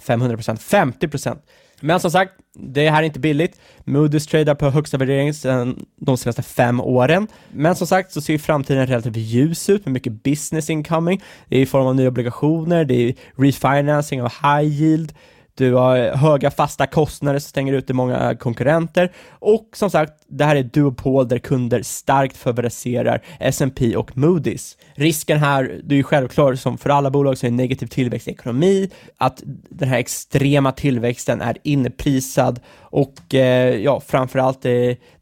[0.00, 1.38] 500%, 50%.
[1.80, 3.60] Men som sagt, det här är inte billigt.
[3.84, 7.28] Moody's tradar på högsta värdering sedan de senaste fem åren.
[7.52, 11.22] Men som sagt så ser framtiden relativt ljus ut med mycket business incoming.
[11.48, 15.12] Det är i form av nya obligationer, det är refinancing av high yield,
[15.58, 20.56] du har höga fasta kostnader som stänger ute många konkurrenter och som sagt, det här
[20.56, 24.76] är ett duopol där kunder starkt favoriserar S&P och Moody's.
[24.94, 28.30] Risken här, det är ju självklart som för alla bolag som är negativ tillväxt i
[28.30, 34.72] ekonomi, att den här extrema tillväxten är inprisad och eh, ja, framförallt eh,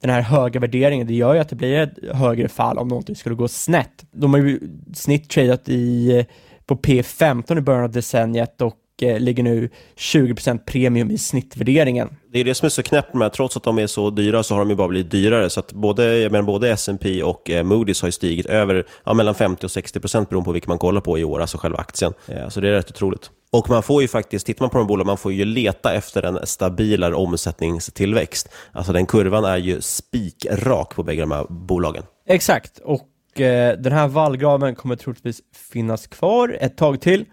[0.01, 3.17] den här höga värderingen, det gör ju att det blir ett högre fall om någonting
[3.17, 4.05] skulle gå snett.
[4.13, 4.61] De har ju
[4.95, 6.25] snitt tradat i eh,
[6.67, 12.09] på P15 i början av decenniet och ligger nu 20% premium i snittvärderingen.
[12.33, 14.55] Det är det som är så knäppt med, trots att de är så dyra så
[14.55, 15.51] har de ju bara blivit dyrare.
[15.51, 19.15] Så att både, jag menar, både S&P och eh, Moody's har ju stigit över ja,
[19.15, 21.79] mellan 50 och 60 procent beroende på vilken man kollar på i år, alltså själva
[21.79, 22.13] aktien.
[22.29, 23.31] Eh, så det är rätt otroligt.
[23.51, 26.23] Och man får ju faktiskt, tittar man på de bolag, man får ju leta efter
[26.23, 28.49] en stabilare omsättningstillväxt.
[28.73, 32.03] Alltså den kurvan är ju spikrak på bägge de här bolagen.
[32.29, 35.41] Exakt, och eh, den här vallgraven kommer troligtvis
[35.73, 37.25] finnas kvar ett tag till.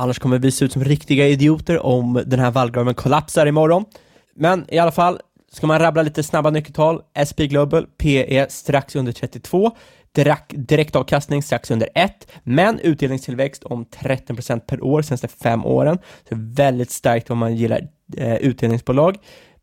[0.00, 3.84] Annars kommer vi se ut som riktiga idioter om den här vallgraven kollapsar imorgon.
[4.36, 5.20] Men i alla fall,
[5.52, 9.70] ska man rabbla lite snabba nyckeltal, SP Global, PE strax under 32,
[10.48, 15.98] direktavkastning strax under 1, men utdelningstillväxt om 13% per år senaste fem åren.
[16.28, 19.16] Så väldigt starkt om man gillar eh, utdelningsbolag.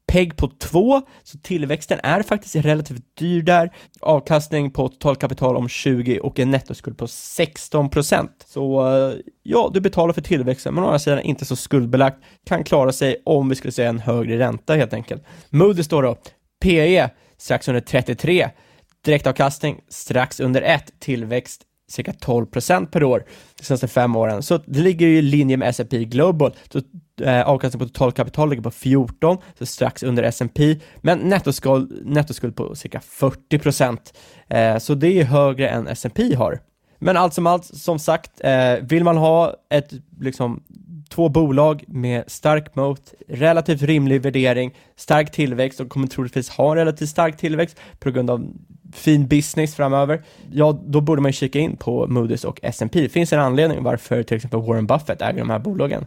[0.07, 3.71] PEG på 2, så tillväxten är faktiskt relativt dyr där.
[4.01, 10.13] Avkastning på totalkapital om 20 och en nettoskuld på 16% Så eh, ja, du betalar
[10.13, 13.71] för tillväxten, men å andra sidan inte så skuldbelagt, kan klara sig om vi skulle
[13.71, 15.23] säga en högre ränta helt enkelt.
[15.49, 16.17] Moody då då,
[16.61, 18.49] PE strax under 33,
[19.05, 23.23] direktavkastning strax under 1, tillväxt cirka 12% per år
[23.57, 24.43] de senaste fem åren.
[24.43, 26.55] Så det ligger ju i linje med S&P Global.
[26.71, 26.81] Så,
[27.21, 32.75] eh, avkastningen på totalkapital ligger på 14, så strax under S&P men nettoskuld, nettoskuld på
[32.75, 33.57] cirka 40
[34.49, 36.59] Eh, så det är högre än S&P har.
[36.99, 40.63] Men allt som allt, som sagt, eh, vill man ha ett, liksom,
[41.09, 46.77] två bolag med stark mot, relativt rimlig värdering, stark tillväxt och kommer troligtvis ha en
[46.77, 48.53] relativt stark tillväxt på grund av
[48.93, 53.01] fin business framöver, ja då borde man kika in på Moody's och S&P.
[53.01, 56.05] Det finns en anledning varför till exempel Warren Buffett äger de här bolagen.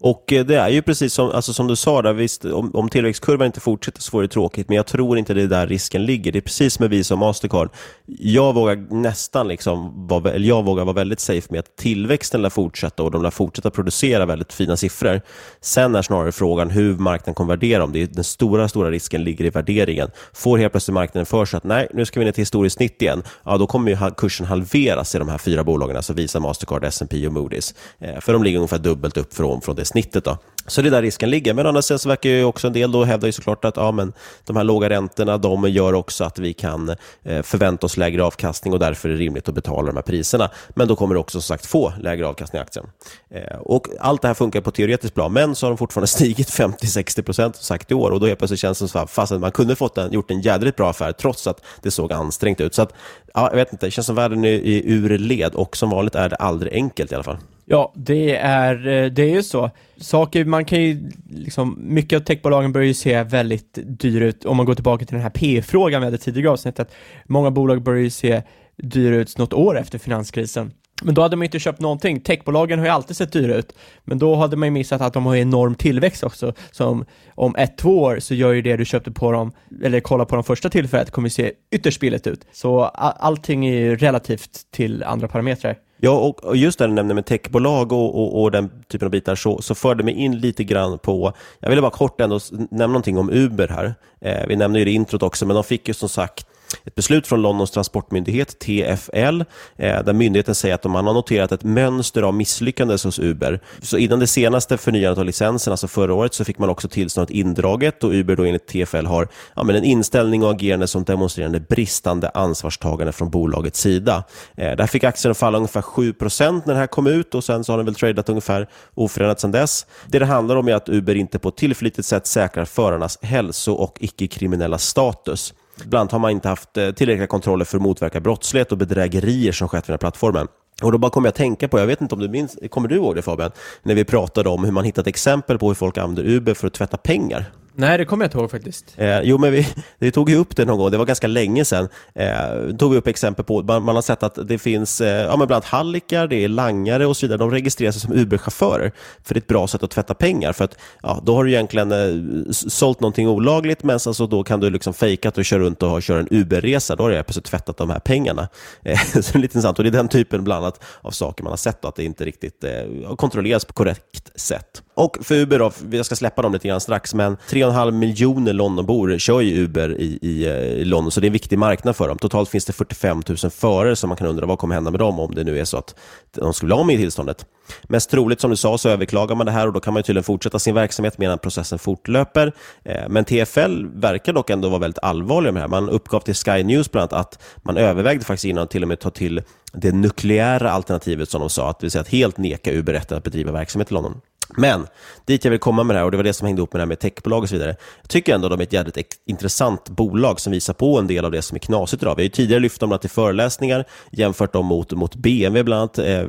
[0.00, 2.88] Och eh, det är ju precis som, alltså som du sa, där, visst, om, om
[2.88, 6.04] tillväxtkurvan inte fortsätter så vore det tråkigt, men jag tror inte det är där risken
[6.04, 6.32] ligger.
[6.32, 7.70] Det är precis som med Visa och Mastercard.
[8.06, 13.02] Jag vågar nästan liksom, vara, jag vågar vara väldigt safe med att tillväxten lär fortsätta
[13.02, 15.20] och de lär fortsätta producera väldigt fina siffror.
[15.60, 17.92] Sen är snarare frågan hur marknaden kommer värdera dem.
[17.92, 20.10] Det är, den stora, stora risken ligger i värderingen.
[20.32, 23.02] Får helt plötsligt marknaden för sig att nej, nu ska vi ner till historiskt snitt
[23.02, 26.84] igen, ja då kommer ju kursen halveras i de här fyra bolagen, alltså Visa, Mastercard,
[26.84, 27.74] S&P och Moody's.
[27.98, 30.24] Eh, för de ligger ungefär dubbelt upp från, från det snittet.
[30.24, 30.38] Då.
[30.66, 31.54] Så det är där risken ligger.
[31.54, 34.12] Men annars så verkar ju också en del då hävda ju såklart att ja, men
[34.44, 36.88] de här låga räntorna de gör också att vi kan
[37.22, 40.50] eh, förvänta oss lägre avkastning och därför är det rimligt att betala de här priserna.
[40.68, 42.86] Men då kommer du också som sagt få lägre avkastning i aktien.
[43.30, 46.50] Eh, och allt det här funkar på teoretiskt plan, men så har de fortfarande stigit
[46.50, 49.98] 50-60% sagt i år och då helt plötsligt känns det som att man kunde fått
[49.98, 52.74] en, gjort en jädrigt bra affär trots att det såg ansträngt ut.
[52.74, 52.92] Så att,
[53.34, 56.28] ja, jag vet inte, det känns som världen är ur led och som vanligt är
[56.28, 57.38] det aldrig enkelt i alla fall.
[57.72, 59.70] Ja, det är, eh, det är ju så.
[59.96, 64.56] Saker, man kan ju liksom, mycket av techbolagen börjar ju se väldigt dyr ut om
[64.56, 66.92] man går tillbaka till den här P-frågan vi hade tidigare avsnittet.
[67.24, 68.42] Många bolag börjar ju se
[68.76, 70.72] dyra ut något år efter finanskrisen.
[71.02, 72.20] Men då hade man inte köpt någonting.
[72.20, 73.72] Techbolagen har ju alltid sett dyra ut,
[74.04, 76.54] men då hade man ju missat att de har enorm tillväxt också.
[76.70, 77.04] Så
[77.34, 79.52] om, ett, två år så gör ju det du köpte på dem,
[79.84, 82.46] eller kolla på de första tillfället, kommer se ytterst billigt ut.
[82.52, 85.76] Så allting är ju relativt till andra parametrar.
[86.02, 89.34] Ja, och just det du nämnde med techbolag och, och, och, den typen av bitar
[89.34, 93.18] så, så förde mig in lite grann på, jag ville bara kort ändå nämna någonting
[93.18, 93.94] om Uber här.
[94.20, 96.46] Eh, vi nämnde ju det i introt också, men de fick ju som sagt
[96.84, 99.40] ett beslut från Londons transportmyndighet, TFL,
[99.76, 103.60] eh, där myndigheten säger att man har noterat ett mönster av misslyckanden hos Uber.
[103.82, 107.30] Så innan det senaste förnyandet av licensen, alltså förra året, så fick man också tillståndet
[107.30, 111.58] indraget och Uber då enligt TFL har ja, men en inställning och agerande som demonstrerar
[111.68, 114.24] bristande ansvarstagande från bolagets sida.
[114.56, 117.72] Eh, där fick aktien falla ungefär 7% när det här kom ut och sen så
[117.72, 119.86] har den väl tradat ungefär oförändrat sedan dess.
[120.06, 123.72] Det det handlar om är att Uber inte på ett tillförlitligt sätt säkrar förarnas hälso
[123.72, 125.54] och icke-kriminella status.
[125.84, 129.52] Bland annat har man inte haft eh, tillräckliga kontroller för att motverka brottslighet och bedrägerier
[129.52, 130.48] som skett vid den här plattformen.
[130.82, 132.88] Och då bara kommer jag att tänka på, jag vet inte om du minns, kommer
[132.88, 133.50] du ihåg det Fabian?
[133.82, 136.74] När vi pratade om hur man hittat exempel på hur folk använder Uber för att
[136.74, 137.52] tvätta pengar.
[137.74, 138.94] Nej, det kommer jag inte ihåg faktiskt.
[138.96, 139.66] Eh, jo, men vi,
[139.98, 141.88] vi tog ju upp det någon gång, det var ganska länge sedan.
[142.14, 145.36] Eh, tog vi upp exempel på, man, man har sett att det finns eh, ja,
[145.36, 147.38] men bland annat hallickar, det är langare och så vidare.
[147.38, 148.92] De registrerar sig som Uber-chaufförer,
[149.24, 150.52] för det är ett bra sätt att tvätta pengar.
[150.52, 154.42] För att ja, då har du egentligen eh, sålt någonting olagligt, men sen så då
[154.42, 156.96] kan du liksom fejka att du kör runt och kör en Uber-resa.
[156.96, 158.48] Då har du plötsligt tvättat de här pengarna.
[158.82, 159.78] Eh, så det är lite intressant.
[159.78, 162.24] Och det är den typen bland annat av saker man har sett, att det inte
[162.24, 164.82] riktigt eh, kontrolleras på korrekt sätt.
[165.00, 169.18] Och för Uber, då, jag ska släppa dem lite grann strax, men 3,5 miljoner Londonbor
[169.18, 172.08] kör ju Uber i, i, eh, i, London, så det är en viktig marknad för
[172.08, 172.18] dem.
[172.18, 175.20] Totalt finns det 45 000 förare, så man kan undra vad kommer hända med dem
[175.20, 175.94] om det nu är så att
[176.30, 177.46] de skulle bli av med tillståndet.
[177.82, 180.24] Mest troligt, som du sa, så överklagar man det här och då kan man tydligen
[180.24, 182.52] fortsätta sin verksamhet medan processen fortlöper.
[182.84, 185.80] Eh, men TFL verkar dock ändå vara väldigt allvarliga med det här.
[185.80, 188.88] Man uppgav till Sky News bland annat att man övervägde faktiskt innan att till och
[188.88, 192.38] med ta till det nukleära alternativet som de sa, att det vill säga att helt
[192.38, 194.20] neka Uber rätten att bedriva verksamhet i London.
[194.56, 194.86] Men
[195.26, 196.78] dit jag vill komma med det här, och det var det som hängde ihop med
[196.78, 197.76] det här med techbolag och så vidare.
[198.00, 201.24] Jag tycker ändå att de är ett jävligt intressant bolag som visar på en del
[201.24, 202.16] av det som är knasigt idag.
[202.16, 205.98] Vi har ju tidigare lyft dem till föreläsningar, jämfört dem mot, mot BMW bland annat.
[205.98, 206.28] Eh,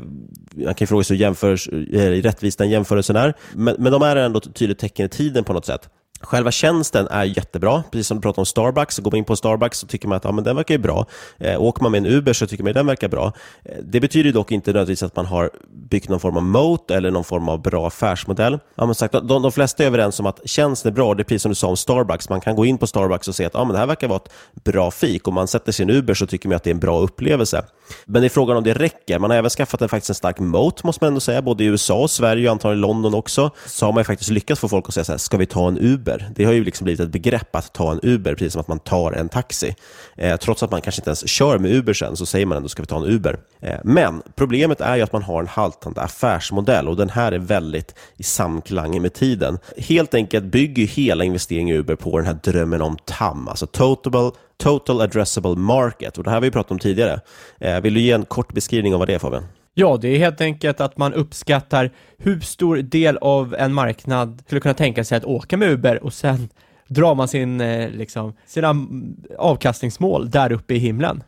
[0.66, 3.34] man kan ju fråga sig hur jämförs, eh, rättvis den jämförelsen är.
[3.54, 5.90] Men, men de är ändå ett tydligt tecken i tiden på något sätt.
[6.24, 9.00] Själva tjänsten är jättebra, precis som du pratade om Starbucks.
[9.00, 11.06] Går man in på Starbucks så tycker man att ja, men den verkar ju bra.
[11.38, 13.34] Eh, åker man med en Uber så tycker man att den verkar bra.
[13.66, 15.50] Eh, det betyder dock inte nödvändigtvis att man har
[15.90, 18.60] byggt någon form av moat eller någon form av bra affärsmodell.
[18.76, 21.14] Ja, men sagt, de, de flesta är överens om att tjänsten är bra.
[21.14, 22.30] Det är precis som du sa om Starbucks.
[22.30, 24.22] Man kan gå in på Starbucks och se att ja, men det här verkar vara
[24.26, 25.28] ett bra fik.
[25.28, 27.66] Om man sätter sin Uber så tycker man att det är en bra upplevelse.
[28.06, 29.20] Men det är frågan om det räcker.
[29.20, 31.42] Man har även skaffat en, faktiskt en stark moat, måste man ändå säga.
[31.42, 33.52] Både i USA, Sverige och antagligen London också.
[33.66, 35.78] Så har man faktiskt lyckats få folk att säga så här, ska vi ta en
[35.78, 36.11] Uber?
[36.36, 38.80] Det har ju liksom blivit ett begrepp att ta en Uber, precis som att man
[38.80, 39.76] tar en taxi.
[40.18, 42.70] Eh, trots att man kanske inte ens kör med Uber sen, så säger man ändå
[42.70, 43.40] ska vi ta en Uber.
[43.60, 47.40] Eh, men problemet är ju att man har en haltande affärsmodell och den här är
[47.40, 49.60] väldigt i samklang med tiden.
[49.78, 54.32] Helt enkelt bygger hela investeringen i Uber på den här drömmen om TAM, alltså Total
[54.58, 56.18] Total Addressable Market.
[56.18, 57.20] Och det här har vi pratat om tidigare.
[57.60, 59.44] Eh, vill du ge en kort beskrivning av vad det är Fabian?
[59.74, 64.62] Ja, det är helt enkelt att man uppskattar hur stor del av en marknad skulle
[64.62, 66.50] kunna tänka sig att åka med Uber och sen
[66.88, 71.24] drar man sin, eh, liksom, sina mm, avkastningsmål där uppe i himlen.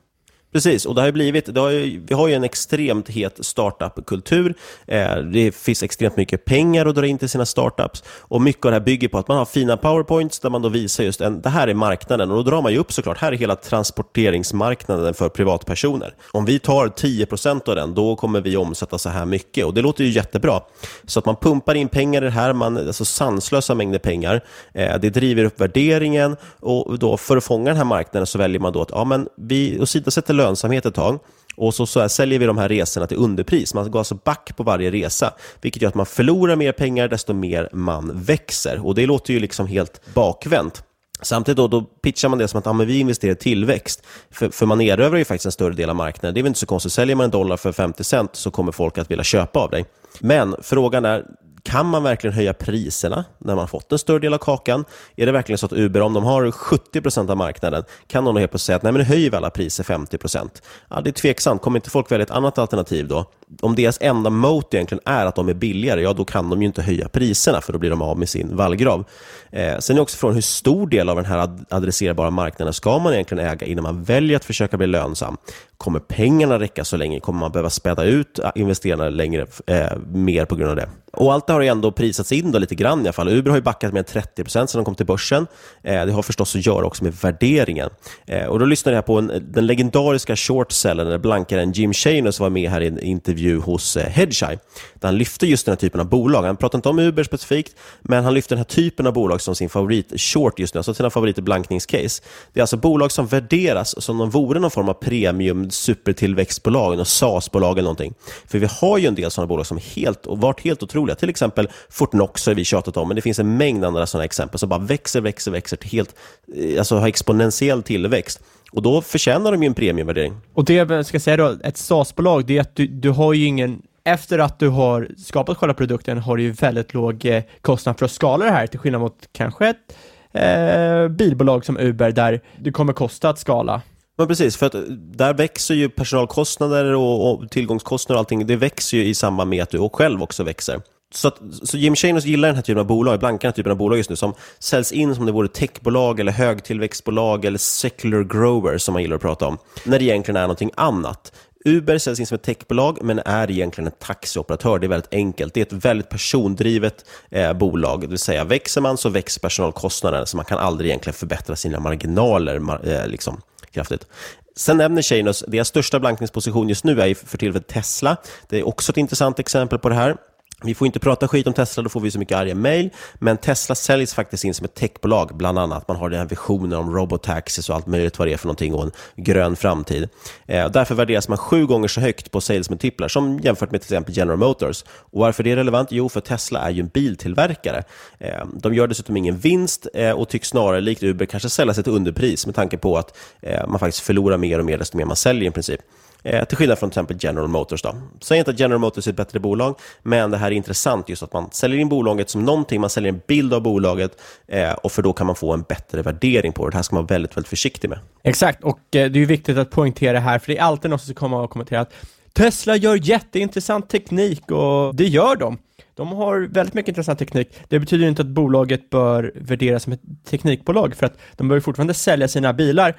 [0.53, 4.55] Precis, och det har blivit, det har ju, vi har ju en extremt het startup-kultur.
[4.87, 8.71] Eh, det finns extremt mycket pengar att dra in till sina startups och mycket av
[8.71, 11.41] det här bygger på att man har fina powerpoints där man då visar just en,
[11.41, 15.13] det här är marknaden och då drar man ju upp såklart, här är hela transporteringsmarknaden
[15.13, 16.15] för privatpersoner.
[16.31, 19.81] Om vi tar 10% av den, då kommer vi omsätta så här mycket och det
[19.81, 20.61] låter ju jättebra.
[21.05, 24.43] Så att man pumpar in pengar i det här, man, alltså sanslösa mängder pengar.
[24.73, 28.59] Eh, det driver upp värderingen och då för att fånga den här marknaden så väljer
[28.59, 31.19] man då att ja, men vi åsidosätter lönsamhet ett tag.
[31.55, 33.73] Och så, så här, säljer vi de här resorna till underpris.
[33.73, 37.33] Man går alltså back på varje resa, vilket gör att man förlorar mer pengar desto
[37.33, 38.85] mer man växer.
[38.85, 40.83] Och det låter ju liksom helt bakvänt.
[41.21, 44.03] Samtidigt då, då pitchar man det som att ah, men vi investerar i tillväxt.
[44.31, 46.33] För, för man erövrar ju faktiskt en större del av marknaden.
[46.33, 46.93] Det är väl inte så konstigt.
[46.93, 49.85] Säljer man en dollar för 50 cent så kommer folk att vilja köpa av dig.
[50.19, 51.25] Men frågan är,
[51.63, 54.85] kan man verkligen höja priserna när man fått en större del av kakan?
[55.15, 58.39] Är det verkligen så att Uber, om de har 70% av marknaden, kan de då
[58.39, 60.49] helt plötsligt säga att nej, men höj höjer alla priser 50%?
[60.89, 61.61] Ja, det är tveksamt.
[61.61, 63.25] Kommer inte folk välja ett annat alternativ då?
[63.61, 66.65] Om deras enda moat egentligen är att de är billigare, ja då kan de ju
[66.65, 69.05] inte höja priserna för då blir de av med sin vallgrav.
[69.51, 73.13] Eh, sen är också frågan hur stor del av den här adresserbara marknaden ska man
[73.13, 75.37] egentligen äga innan man väljer att försöka bli lönsam?
[75.77, 77.19] Kommer pengarna räcka så länge?
[77.19, 80.89] Kommer man behöva späda ut ah, investerarna längre, eh, mer på grund av det?
[81.13, 83.29] Och allt det har ju ändå prisats in då lite grann i alla fall.
[83.29, 85.47] Uber har ju backat med 30% sedan de kom till börsen.
[85.83, 87.89] Eh, det har förstås att göra också med värderingen.
[88.25, 92.43] Eh, och då lyssnade jag på en, den legendariska shortsellen, eller blankaren Jim Shaner som
[92.43, 94.59] var med här i en intervju hos eh, Hedgeye,
[94.93, 96.43] där han lyfte just den här typen av bolag.
[96.43, 99.55] Han pratade inte om Uber specifikt, men han lyfte den här typen av bolag som
[99.55, 102.23] sin favorit short just nu, alltså sina favoriter blankningscase.
[102.53, 106.97] Det är alltså bolag som värderas som om de vore någon form av premium supertillväxtbolag,
[106.97, 108.13] något SAS-bolag eller någonting.
[108.47, 111.15] För vi har ju en del sådana bolag som helt, och varit helt otroliga.
[111.15, 114.59] Till exempel Fortnox har vi tjatat om, men det finns en mängd andra sådana exempel
[114.59, 116.15] som bara växer, växer, växer till helt,
[116.55, 118.39] eh, alltså har exponentiell tillväxt.
[118.73, 120.33] Och då förtjänar de ju en premiumvärdering.
[120.53, 123.45] Och det jag ska säga då, ett SaaS-bolag, det är att du, du har ju
[123.45, 127.99] ingen efter att du har skapat själva produkten har du ju väldigt låg eh, kostnad
[127.99, 129.97] för att skala det här till skillnad mot kanske ett
[130.31, 133.81] eh, bilbolag som Uber där det kommer kosta att skala.
[134.17, 134.75] Men precis, för att
[135.17, 139.63] där växer ju personalkostnader och, och tillgångskostnader och allting, det växer ju i samband med
[139.63, 140.81] att du själv också växer.
[141.13, 143.71] Så, att, så Jim Chanos gillar den här typen av bolag, blankar den här typen
[143.71, 148.23] av bolag just nu, som säljs in som det vore techbolag eller högtillväxtbolag eller secular
[148.23, 151.31] growers som man gillar att prata om, när det egentligen är någonting annat.
[151.65, 154.79] Uber säljs in som ett techbolag, men är egentligen en taxioperatör.
[154.79, 155.53] Det är väldigt enkelt.
[155.53, 160.27] Det är ett väldigt persondrivet eh, bolag, det vill säga växer man så växer personalkostnaden,
[160.27, 163.41] så man kan aldrig egentligen förbättra sina marginaler eh, liksom,
[163.71, 164.07] kraftigt.
[164.55, 168.17] Sen nämner Chanos, deras största blankningsposition just nu är för tillfället Tesla.
[168.49, 170.17] Det är också ett intressant exempel på det här.
[170.63, 172.89] Vi får inte prata skit om Tesla, då får vi så mycket arga mejl.
[173.15, 175.87] Men Tesla säljs faktiskt in som ett techbolag, bland annat.
[175.87, 178.73] Man har den här visionen om robotaxis och allt möjligt vad det är för någonting
[178.73, 180.09] och en grön framtid.
[180.45, 184.17] Eh, därför värderas man sju gånger så högt på salesmultiplar som jämfört med till exempel
[184.17, 184.83] General Motors.
[184.87, 185.91] Och varför det är relevant?
[185.91, 187.83] Jo, för Tesla är ju en biltillverkare.
[188.17, 191.83] Eh, de gör dessutom ingen vinst eh, och tycks snarare, likt Uber, kanske sälja sig
[191.83, 195.05] till underpris med tanke på att eh, man faktiskt förlorar mer och mer desto mer
[195.05, 195.81] man säljer i princip.
[196.23, 197.81] Eh, till skillnad från till exempel General Motors.
[197.81, 197.95] Då.
[198.21, 201.23] Säg inte att General Motors är ett bättre bolag, men det här är intressant just
[201.23, 204.91] att man säljer in bolaget som någonting, man säljer en bild av bolaget eh, och
[204.91, 206.71] för då kan man få en bättre värdering på det.
[206.71, 207.99] Det här ska man vara väldigt, väldigt försiktig med.
[208.23, 211.15] Exakt, och eh, det är viktigt att poängtera här, för det är alltid någon som
[211.15, 211.93] kommer och kommentera att
[212.33, 215.57] Tesla gör jätteintressant teknik och det gör de.
[215.95, 217.59] De har väldigt mycket intressant teknik.
[217.67, 221.93] Det betyder inte att bolaget bör värderas som ett teknikbolag, för att de bör fortfarande
[221.93, 222.95] sälja sina bilar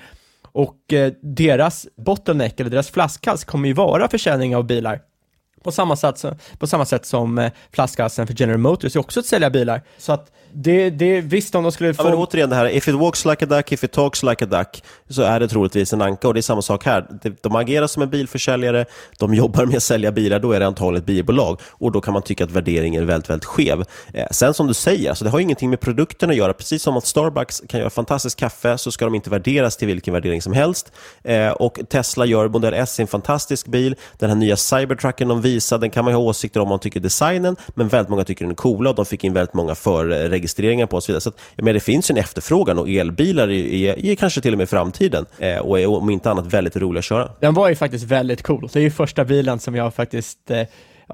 [0.54, 5.00] och eh, deras bottleneck, eller deras flaskhals, kommer ju vara försäljning av bilar.
[5.62, 6.24] På samma sätt,
[6.58, 9.82] på samma sätt som eh, flaskhalsen för General Motors är också att sälja bilar.
[9.98, 12.02] Så att det, det visst om de skulle få...
[12.02, 14.44] Ja, men återigen det här, if it walks like a duck, if it talks like
[14.44, 17.06] a duck, så är det troligtvis en anka och det är samma sak här.
[17.40, 18.84] De agerar som en bilförsäljare,
[19.18, 22.12] de jobbar med att sälja bilar, då är det antagligen ett bilbolag och då kan
[22.12, 23.84] man tycka att värderingen är väldigt, väldigt skev.
[24.14, 26.52] Eh, sen som du säger, alltså, det har ingenting med produkten att göra.
[26.52, 30.14] Precis som att Starbucks kan göra fantastiskt kaffe så ska de inte värderas till vilken
[30.14, 30.92] värdering som helst.
[31.22, 33.96] Eh, och Tesla gör Model S en fantastisk bil.
[34.18, 37.56] Den här nya Cybertrucken de visade, den kan man ha åsikter om man tycker designen,
[37.74, 40.86] men väldigt många tycker den är coola och de fick in väldigt många för registreringar
[40.86, 41.20] på och så vidare.
[41.20, 45.26] Så att, men det finns en efterfrågan och elbilar är, kanske till och med framtiden
[45.38, 47.30] eh, och är om inte annat väldigt roliga att köra.
[47.40, 48.68] Den var ju faktiskt väldigt cool.
[48.72, 50.60] Det är ju första bilen som jag faktiskt, eh,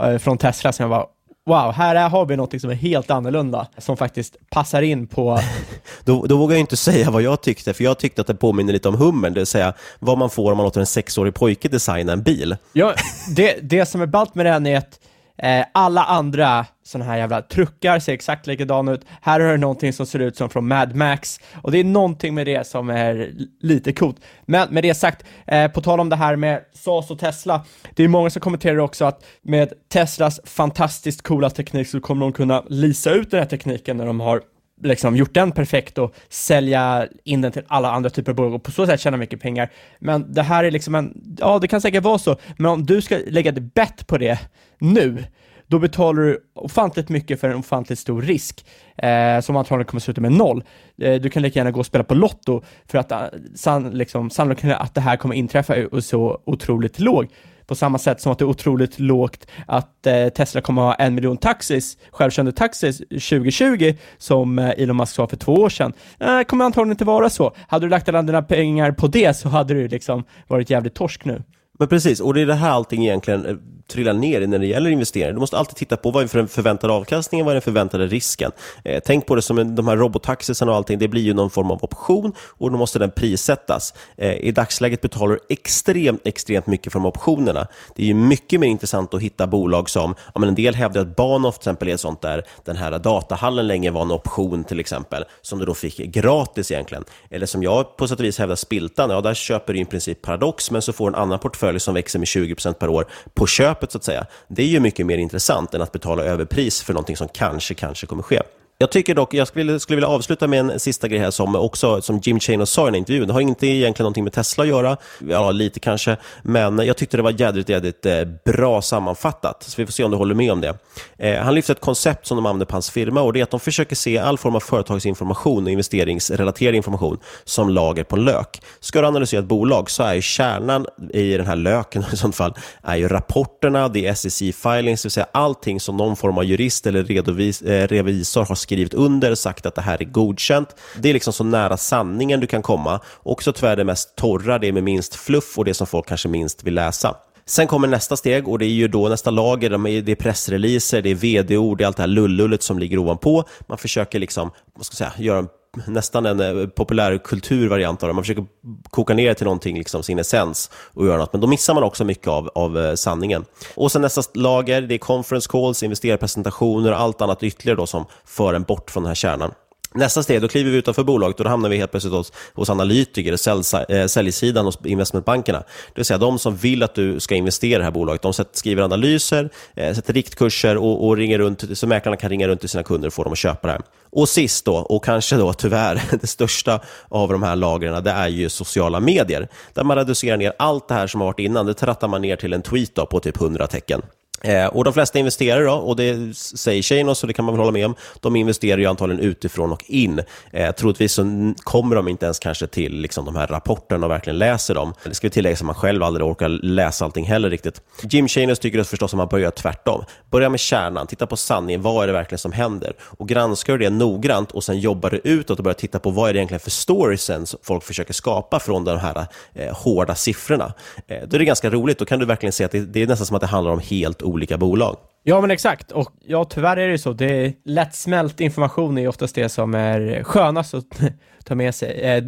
[0.00, 1.06] eh från Tesla, som jag var
[1.46, 5.40] wow, här är, har vi något som är helt annorlunda, som faktiskt passar in på...
[6.04, 8.72] då, då vågar jag inte säga vad jag tyckte, för jag tyckte att det påminner
[8.72, 11.68] lite om Hummern, det vill säga vad man får om man låter en sexårig pojke
[11.68, 12.56] designa en bil.
[12.72, 12.94] Ja,
[13.36, 14.98] det, det som är ballt med den är att
[15.42, 19.00] Eh, alla andra sådana här jävla truckar ser exakt likadana ut.
[19.22, 22.34] Här har du någonting som ser ut som från Mad Max och det är någonting
[22.34, 24.16] med det som är lite coolt.
[24.42, 27.64] Men med det sagt, eh, på tal om det här med SAS och Tesla,
[27.94, 32.32] det är många som kommenterar också att med Teslas fantastiskt coola teknik så kommer de
[32.32, 34.42] kunna lisa ut den här tekniken när de har
[34.82, 38.62] liksom gjort den perfekt och sälja in den till alla andra typer av bolag och
[38.62, 39.70] på så sätt tjäna mycket pengar.
[39.98, 43.02] Men det här är liksom en, ja det kan säkert vara så, men om du
[43.02, 44.38] ska lägga ett bett på det
[44.78, 45.24] nu,
[45.70, 48.66] då betalar du ofantligt mycket för en ofantligt stor risk,
[48.96, 50.64] eh, som antagligen kommer sluta med noll.
[51.02, 53.18] Eh, du kan lika gärna gå och spela på Lotto, för att uh,
[53.54, 57.28] san, liksom, sannolikheten att det här kommer inträffa är så otroligt låg.
[57.70, 61.06] På samma sätt som att det är otroligt lågt att eh, Tesla kommer att ha
[61.06, 65.92] en miljon taxis, självkörande taxis 2020, som eh, Elon Musk sa för två år sedan.
[66.20, 67.54] Eh, kommer antagligen inte vara så.
[67.68, 71.24] Hade du lagt alla dina pengar på det så hade du liksom varit jävligt torsk
[71.24, 71.42] nu.
[71.80, 73.56] Men precis, och det är det här allting egentligen eh,
[73.90, 75.32] trillar ner i när det gäller investeringar.
[75.32, 78.52] Du måste alltid titta på vad är den förväntade avkastningen, vad är den förväntade risken.
[78.84, 81.50] Eh, tänk på det som en, de här robottaxisarna och allting, det blir ju någon
[81.50, 83.94] form av option och då måste den prissättas.
[84.16, 87.66] Eh, I dagsläget betalar du extremt, extremt mycket för de optionerna.
[87.96, 91.00] Det är ju mycket mer intressant att hitta bolag som, ja, men en del hävdar
[91.00, 94.64] att Bahnhof till exempel är ett sånt där, den här datahallen länge var en option
[94.64, 97.04] till exempel, som du då fick gratis egentligen.
[97.30, 100.22] Eller som jag på sätt och vis hävdar Spiltan, ja där köper du i princip
[100.22, 103.92] Paradox, men så får en annan portfölj som växer med 20% per år på köpet
[103.92, 107.16] så att säga, det är ju mycket mer intressant än att betala överpris för någonting
[107.16, 108.40] som kanske, kanske kommer ske.
[108.82, 112.02] Jag tycker dock, jag skulle, skulle vilja avsluta med en sista grej här som också,
[112.02, 113.26] som Jim Chanos sa i en intervjun.
[113.26, 114.96] Det har inte egentligen någonting med Tesla att göra,
[115.28, 119.62] ja lite kanske, men jag tyckte det var jädrigt, jädrigt eh, bra sammanfattat.
[119.62, 120.78] Så vi får se om du håller med om det.
[121.18, 123.50] Eh, han lyfter ett koncept som de använder på hans firma och det är att
[123.50, 128.62] de försöker se all form av företagsinformation och investeringsrelaterad information som lager på en lök.
[128.80, 132.36] Ska du analysera ett bolag så är ju kärnan i den här löken i sånt
[132.36, 136.38] fall är ju rapporterna, det är SEC filings, det vill säga allting som någon form
[136.38, 140.04] av jurist eller redovis, eh, revisor har skrivit skrivit under, sagt att det här är
[140.04, 140.76] godkänt.
[140.96, 143.00] Det är liksom så nära sanningen du kan komma.
[143.22, 146.64] Också tyvärr det mest torra, det med minst fluff och det som folk kanske minst
[146.64, 147.16] vill läsa.
[147.46, 149.70] Sen kommer nästa steg och det är ju då nästa lager,
[150.02, 153.44] det är pressreleaser, det är vd-ord, det är allt det här lullullet som ligger ovanpå.
[153.68, 155.48] Man försöker liksom, vad ska jag säga, göra en
[155.86, 158.12] nästan en eh, populär populärkulturvariant av det.
[158.12, 158.44] Man försöker
[158.90, 161.32] koka ner det till någonting, liksom sin essens och göra något.
[161.32, 163.44] Men då missar man också mycket av, av eh, sanningen.
[163.74, 168.04] Och sen nästa lager, det är conference calls, investerarpresentationer och allt annat ytterligare då som
[168.24, 169.52] för en bort från den här kärnan.
[169.94, 172.70] Nästa steg, då kliver vi utanför bolaget och då hamnar vi helt plötsligt hos, hos
[172.70, 175.58] analytiker, sälj, eh, säljsidan hos investmentbankerna.
[175.58, 178.22] Det vill säga de som vill att du ska investera i det här bolaget.
[178.22, 182.60] De skriver analyser, eh, sätter riktkurser och, och ringer runt, så mäklarna kan ringa runt
[182.60, 183.82] till sina kunder och få dem att köpa det här.
[184.10, 188.28] Och sist då, och kanske då tyvärr det största av de här lagren, det är
[188.28, 189.48] ju sociala medier.
[189.74, 192.36] Där man reducerar ner allt det här som har varit innan, det trattar man ner
[192.36, 194.02] till en tweet då, på typ 100 tecken.
[194.40, 197.60] Eh, och De flesta investerare, då, och det säger Chanos, så det kan man väl
[197.60, 200.20] hålla med om, de investerar ju antagligen utifrån och in.
[200.52, 204.38] Eh, troligtvis så kommer de inte ens kanske till liksom, de här rapporterna och verkligen
[204.38, 204.94] läser dem.
[205.04, 207.82] Det ska vi tillägga att man själv aldrig orkar läsa allting heller riktigt.
[208.02, 210.04] Jim Chanos tycker förstås att man bör göra tvärtom.
[210.30, 212.92] Börja med kärnan, titta på sanningen, vad är det verkligen som händer?
[213.00, 216.32] Och granskar det noggrant och sen jobbar du utåt och börjar titta på vad är
[216.32, 220.72] det egentligen för storiesen folk försöker skapa från de här eh, hårda siffrorna.
[221.06, 223.06] Eh, då är det ganska roligt, då kan du verkligen se att det, det är
[223.06, 224.96] nästan som att det handlar om helt olika bolag.
[225.22, 225.92] Ja, men exakt.
[225.92, 227.12] Och ja, tyvärr är det så.
[227.12, 231.00] Det är lättsmält information är oftast det som är skönast att
[231.44, 232.00] ta med sig.
[232.00, 232.24] Eh,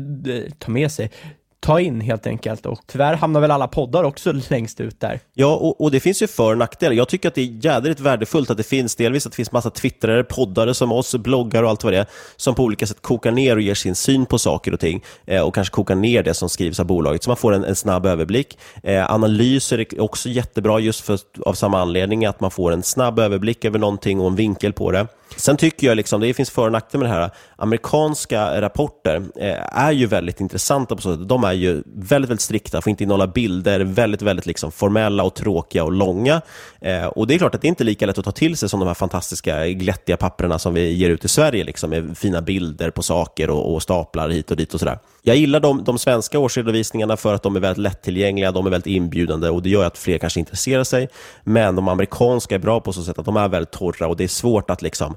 [0.58, 1.10] ta med sig
[1.62, 2.66] ta in helt enkelt.
[2.66, 5.20] Och tyvärr hamnar väl alla poddar också längst ut där.
[5.34, 6.92] Ja, och, och det finns ju för och nackdelar.
[6.92, 9.70] Jag tycker att det är jädrigt värdefullt att det finns delvis att det finns massa
[9.70, 12.06] twittrare, poddare som oss, bloggar och allt vad det är,
[12.36, 15.42] som på olika sätt kokar ner och ger sin syn på saker och ting eh,
[15.42, 18.06] och kanske kokar ner det som skrivs av bolaget så man får en, en snabb
[18.06, 18.58] överblick.
[18.82, 23.18] Eh, analyser är också jättebra just för, av samma anledning, att man får en snabb
[23.18, 25.06] överblick över någonting och en vinkel på det.
[25.36, 29.78] Sen tycker jag, liksom, det finns för och nackdelar med det här, amerikanska rapporter eh,
[29.78, 31.28] är ju väldigt intressanta på så sätt.
[31.28, 35.34] De är ju väldigt, väldigt strikta, får inte innehålla bilder, väldigt, väldigt liksom formella och
[35.34, 36.42] tråkiga och långa.
[36.80, 38.68] Eh, och det är klart att det inte är lika lätt att ta till sig
[38.68, 42.42] som de här fantastiska glättiga papperna som vi ger ut i Sverige, liksom, med fina
[42.42, 44.98] bilder på saker och, och staplar hit och dit och sådär.
[45.22, 48.86] Jag gillar de, de svenska årsredovisningarna för att de är väldigt lättillgängliga, de är väldigt
[48.86, 51.08] inbjudande och det gör att fler kanske intresserar sig.
[51.44, 54.24] Men de amerikanska är bra på så sätt att de är väldigt torra och det
[54.24, 55.16] är svårt att liksom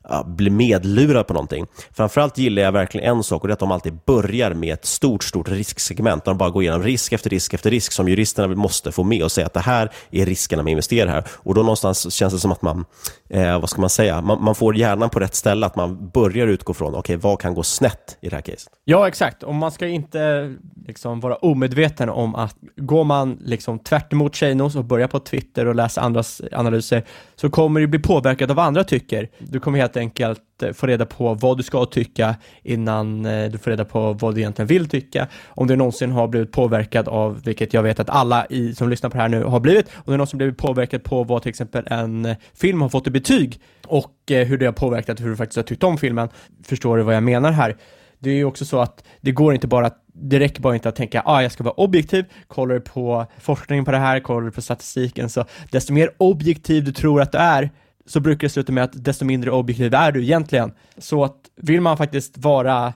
[0.09, 1.65] ja, bli medlurad på någonting.
[1.91, 4.85] Framförallt gillar jag verkligen en sak och det är att de alltid börjar med ett
[4.85, 6.25] stort, stort risksegment.
[6.25, 9.23] Där de bara går igenom risk efter risk efter risk som juristerna måste få med
[9.23, 11.23] och säga att det här är riskerna med att investera här.
[11.33, 12.85] Och då någonstans känns det som att man,
[13.29, 16.47] eh, vad ska man säga, man, man, får hjärnan på rätt ställe, att man börjar
[16.47, 18.69] utgå från, okej, okay, vad kan gå snett i det här caset?
[18.85, 19.43] Ja, exakt.
[19.43, 20.53] Och man ska inte
[20.87, 25.65] liksom vara omedveten om att går man liksom tvärt emot Chanos och börjar på Twitter
[25.65, 29.29] och läser andras analyser så kommer du bli påverkad av vad andra tycker.
[29.39, 33.57] Du kommer helt enkelt eh, få reda på vad du ska tycka innan eh, du
[33.57, 35.27] får reda på vad du egentligen vill tycka.
[35.47, 39.09] Om du någonsin har blivit påverkad av, vilket jag vet att alla i, som lyssnar
[39.09, 41.87] på det här nu har blivit, om du någonsin blivit påverkad på vad till exempel
[41.87, 45.55] en eh, film har fått i betyg och hur det har påverkat hur du faktiskt
[45.55, 46.29] har tyckt om filmen.
[46.63, 47.75] Förstår du vad jag menar här?
[48.21, 50.89] det är ju också så att det går inte bara att, det räcker bara inte
[50.89, 54.41] att tänka, ah, jag ska vara objektiv, kollar du på forskningen på det här, kollar
[54.41, 57.69] du på statistiken, så desto mer objektiv du tror att du är,
[58.05, 60.71] så brukar det sluta med att desto mindre objektiv är du egentligen.
[60.97, 62.93] Så att vill man faktiskt vara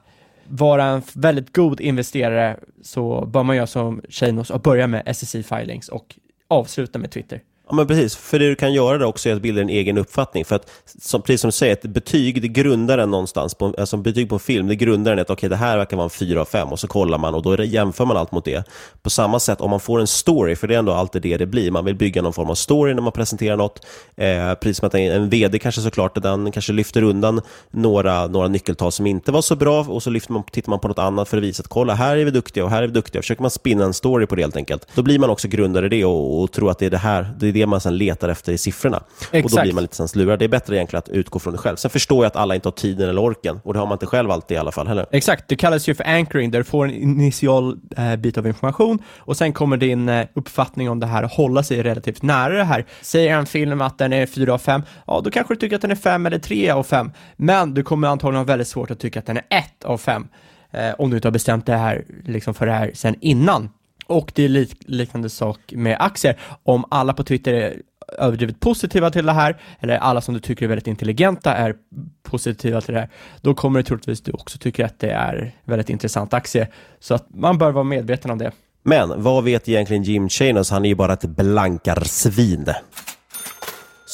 [0.47, 5.43] vara en väldigt god investerare så bör man göra som Shanos och börja med SSI
[5.43, 6.15] filings och
[6.47, 7.41] avsluta med Twitter.
[7.68, 8.16] Ja, men precis.
[8.16, 10.45] För det du kan göra då också är att bilda en egen uppfattning.
[10.45, 13.55] För att, som, precis som du säger, ett betyg, det grundar en någonstans.
[13.55, 16.03] På, alltså betyg på en film, det grundar en att okay, det här verkar vara
[16.03, 18.63] en 4 av 5 och så kollar man och då jämför man allt mot det.
[19.01, 21.45] På samma sätt, om man får en story, för det är ändå alltid det det
[21.45, 21.72] blir.
[21.72, 23.86] Man vill bygga någon form av story när man presenterar något.
[24.16, 27.41] Eh, precis som att en, en VD kanske såklart, den kanske lyfter undan
[27.72, 30.88] några, några nyckeltal som inte var så bra och så lyfter man, tittar man på
[30.88, 32.93] något annat för att visa att kolla, här är vi duktiga och här är vi
[32.93, 33.22] duktiga.
[33.22, 34.88] Försöker man spinna en story på det helt enkelt.
[34.95, 37.34] Då blir man också grundare i det och, och tror att det är det här,
[37.39, 39.03] det är det man sen letar efter i siffrorna.
[39.31, 39.45] Exakt.
[39.45, 40.39] Och då blir man lite lurad.
[40.39, 41.75] Det är bättre egentligen att utgå från det själv.
[41.75, 44.05] Sen förstår jag att alla inte har tiden eller orken och det har man inte
[44.05, 45.05] själv alltid i alla fall heller.
[45.11, 48.99] Exakt, det kallas ju för anchoring där du får en initial eh, bit av information
[49.17, 52.85] och sen kommer din eh, uppfattning om det här hålla sig relativt nära det här.
[53.01, 55.81] Säger en film att den är 4 av 5, ja då kanske du tycker att
[55.81, 57.11] den är 5 eller 3 av 5.
[57.35, 60.27] Men du kommer antagligen ha väldigt svårt att tycka att den är 1 av 5.
[60.71, 63.69] Eh, om du inte har bestämt det här liksom för det här sen innan.
[64.07, 66.39] Och det är lik liknande sak med aktier.
[66.63, 67.81] Om alla på Twitter är
[68.17, 71.75] överdrivet positiva till det här, eller alla som du tycker är väldigt intelligenta är
[72.23, 73.09] positiva till det här,
[73.41, 76.67] då kommer det troligtvis du också tycker att det är väldigt intressant aktie.
[76.99, 78.51] Så att man bör vara medveten om det.
[78.83, 80.71] Men vad vet egentligen Jim Chanos?
[80.71, 82.65] Han är ju bara ett blankarsvin.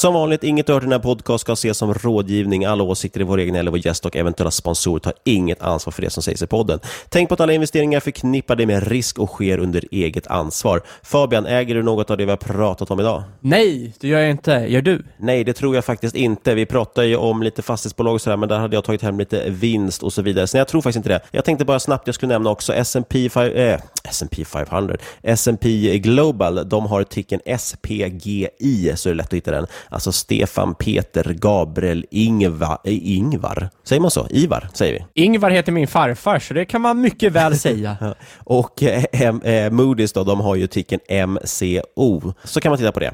[0.02, 2.66] Som vanligt, inget du hört i den här podcast ska ses som rådgivning.
[2.66, 6.02] Alla åsikter i vår egen eller vår gäst och eventuella sponsorer tar inget ansvar för
[6.02, 6.80] det som sägs i podden.
[7.10, 10.82] Tänk på att alla investeringar är förknippade med risk och sker under eget ansvar.
[11.04, 13.24] Fabian, äger du något av det vi har pratat om idag?
[13.40, 14.52] Nej, det gör jag inte.
[14.52, 15.04] Gör du?
[15.18, 16.56] Nej, det tror jag faktiskt inte.
[16.56, 19.50] Vi pratade ju om lite fastighetsbolag och sådär, men där hade jag tagit hem lite
[19.50, 20.48] vinst och så vidare.
[20.48, 21.22] Så jag tror faktiskt inte det.
[21.32, 26.70] Jag tänkte bara snabbt, jag skulle nämna också S&P 500, eh, S&P 500, S&P Global,
[26.70, 29.68] de har ticken SPGI, så är det lätt att hitta den.
[29.92, 34.28] Alltså Stefan, Peter, Gabriel, Ingvar, eh, Ingvar, säger man så?
[34.30, 35.24] Ivar, säger vi.
[35.24, 37.98] Ingvar heter min farfar, så det kan man mycket väl säga.
[38.38, 39.34] och eh, eh,
[39.70, 42.34] Moody's då, de har ju ticken MCO.
[42.44, 43.14] Så kan man titta på det.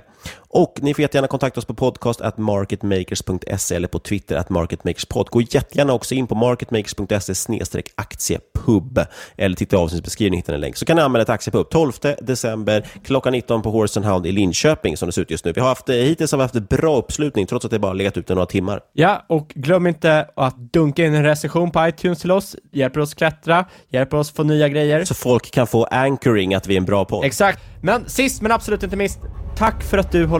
[0.49, 5.27] Och ni får jättegärna kontakta oss på podcast at marketmakers.se eller på Twitter at marketmakerspod.
[5.29, 8.99] Gå jättegärna också in på marketmakers.se aktiepub
[9.37, 10.77] eller titta i avsnittsbeskrivningen hittar en länk.
[10.77, 11.91] Så kan ni anmäla till aktiepub 12
[12.21, 15.51] december klockan 19 på Horse Hound i Linköping som det ser ut just nu.
[15.53, 18.33] Vi har haft, hittills har vi haft bra uppslutning trots att det bara legat ute
[18.33, 18.79] några timmar.
[18.93, 22.55] Ja, och glöm inte att dunka in en recension på iTunes till oss.
[22.71, 25.05] Hjälper oss klättra, hjälper oss få nya grejer.
[25.05, 27.25] Så folk kan få anchoring att vi är en bra podd.
[27.25, 27.59] Exakt.
[27.81, 29.19] Men sist men absolut inte minst,
[29.57, 30.39] tack för att du har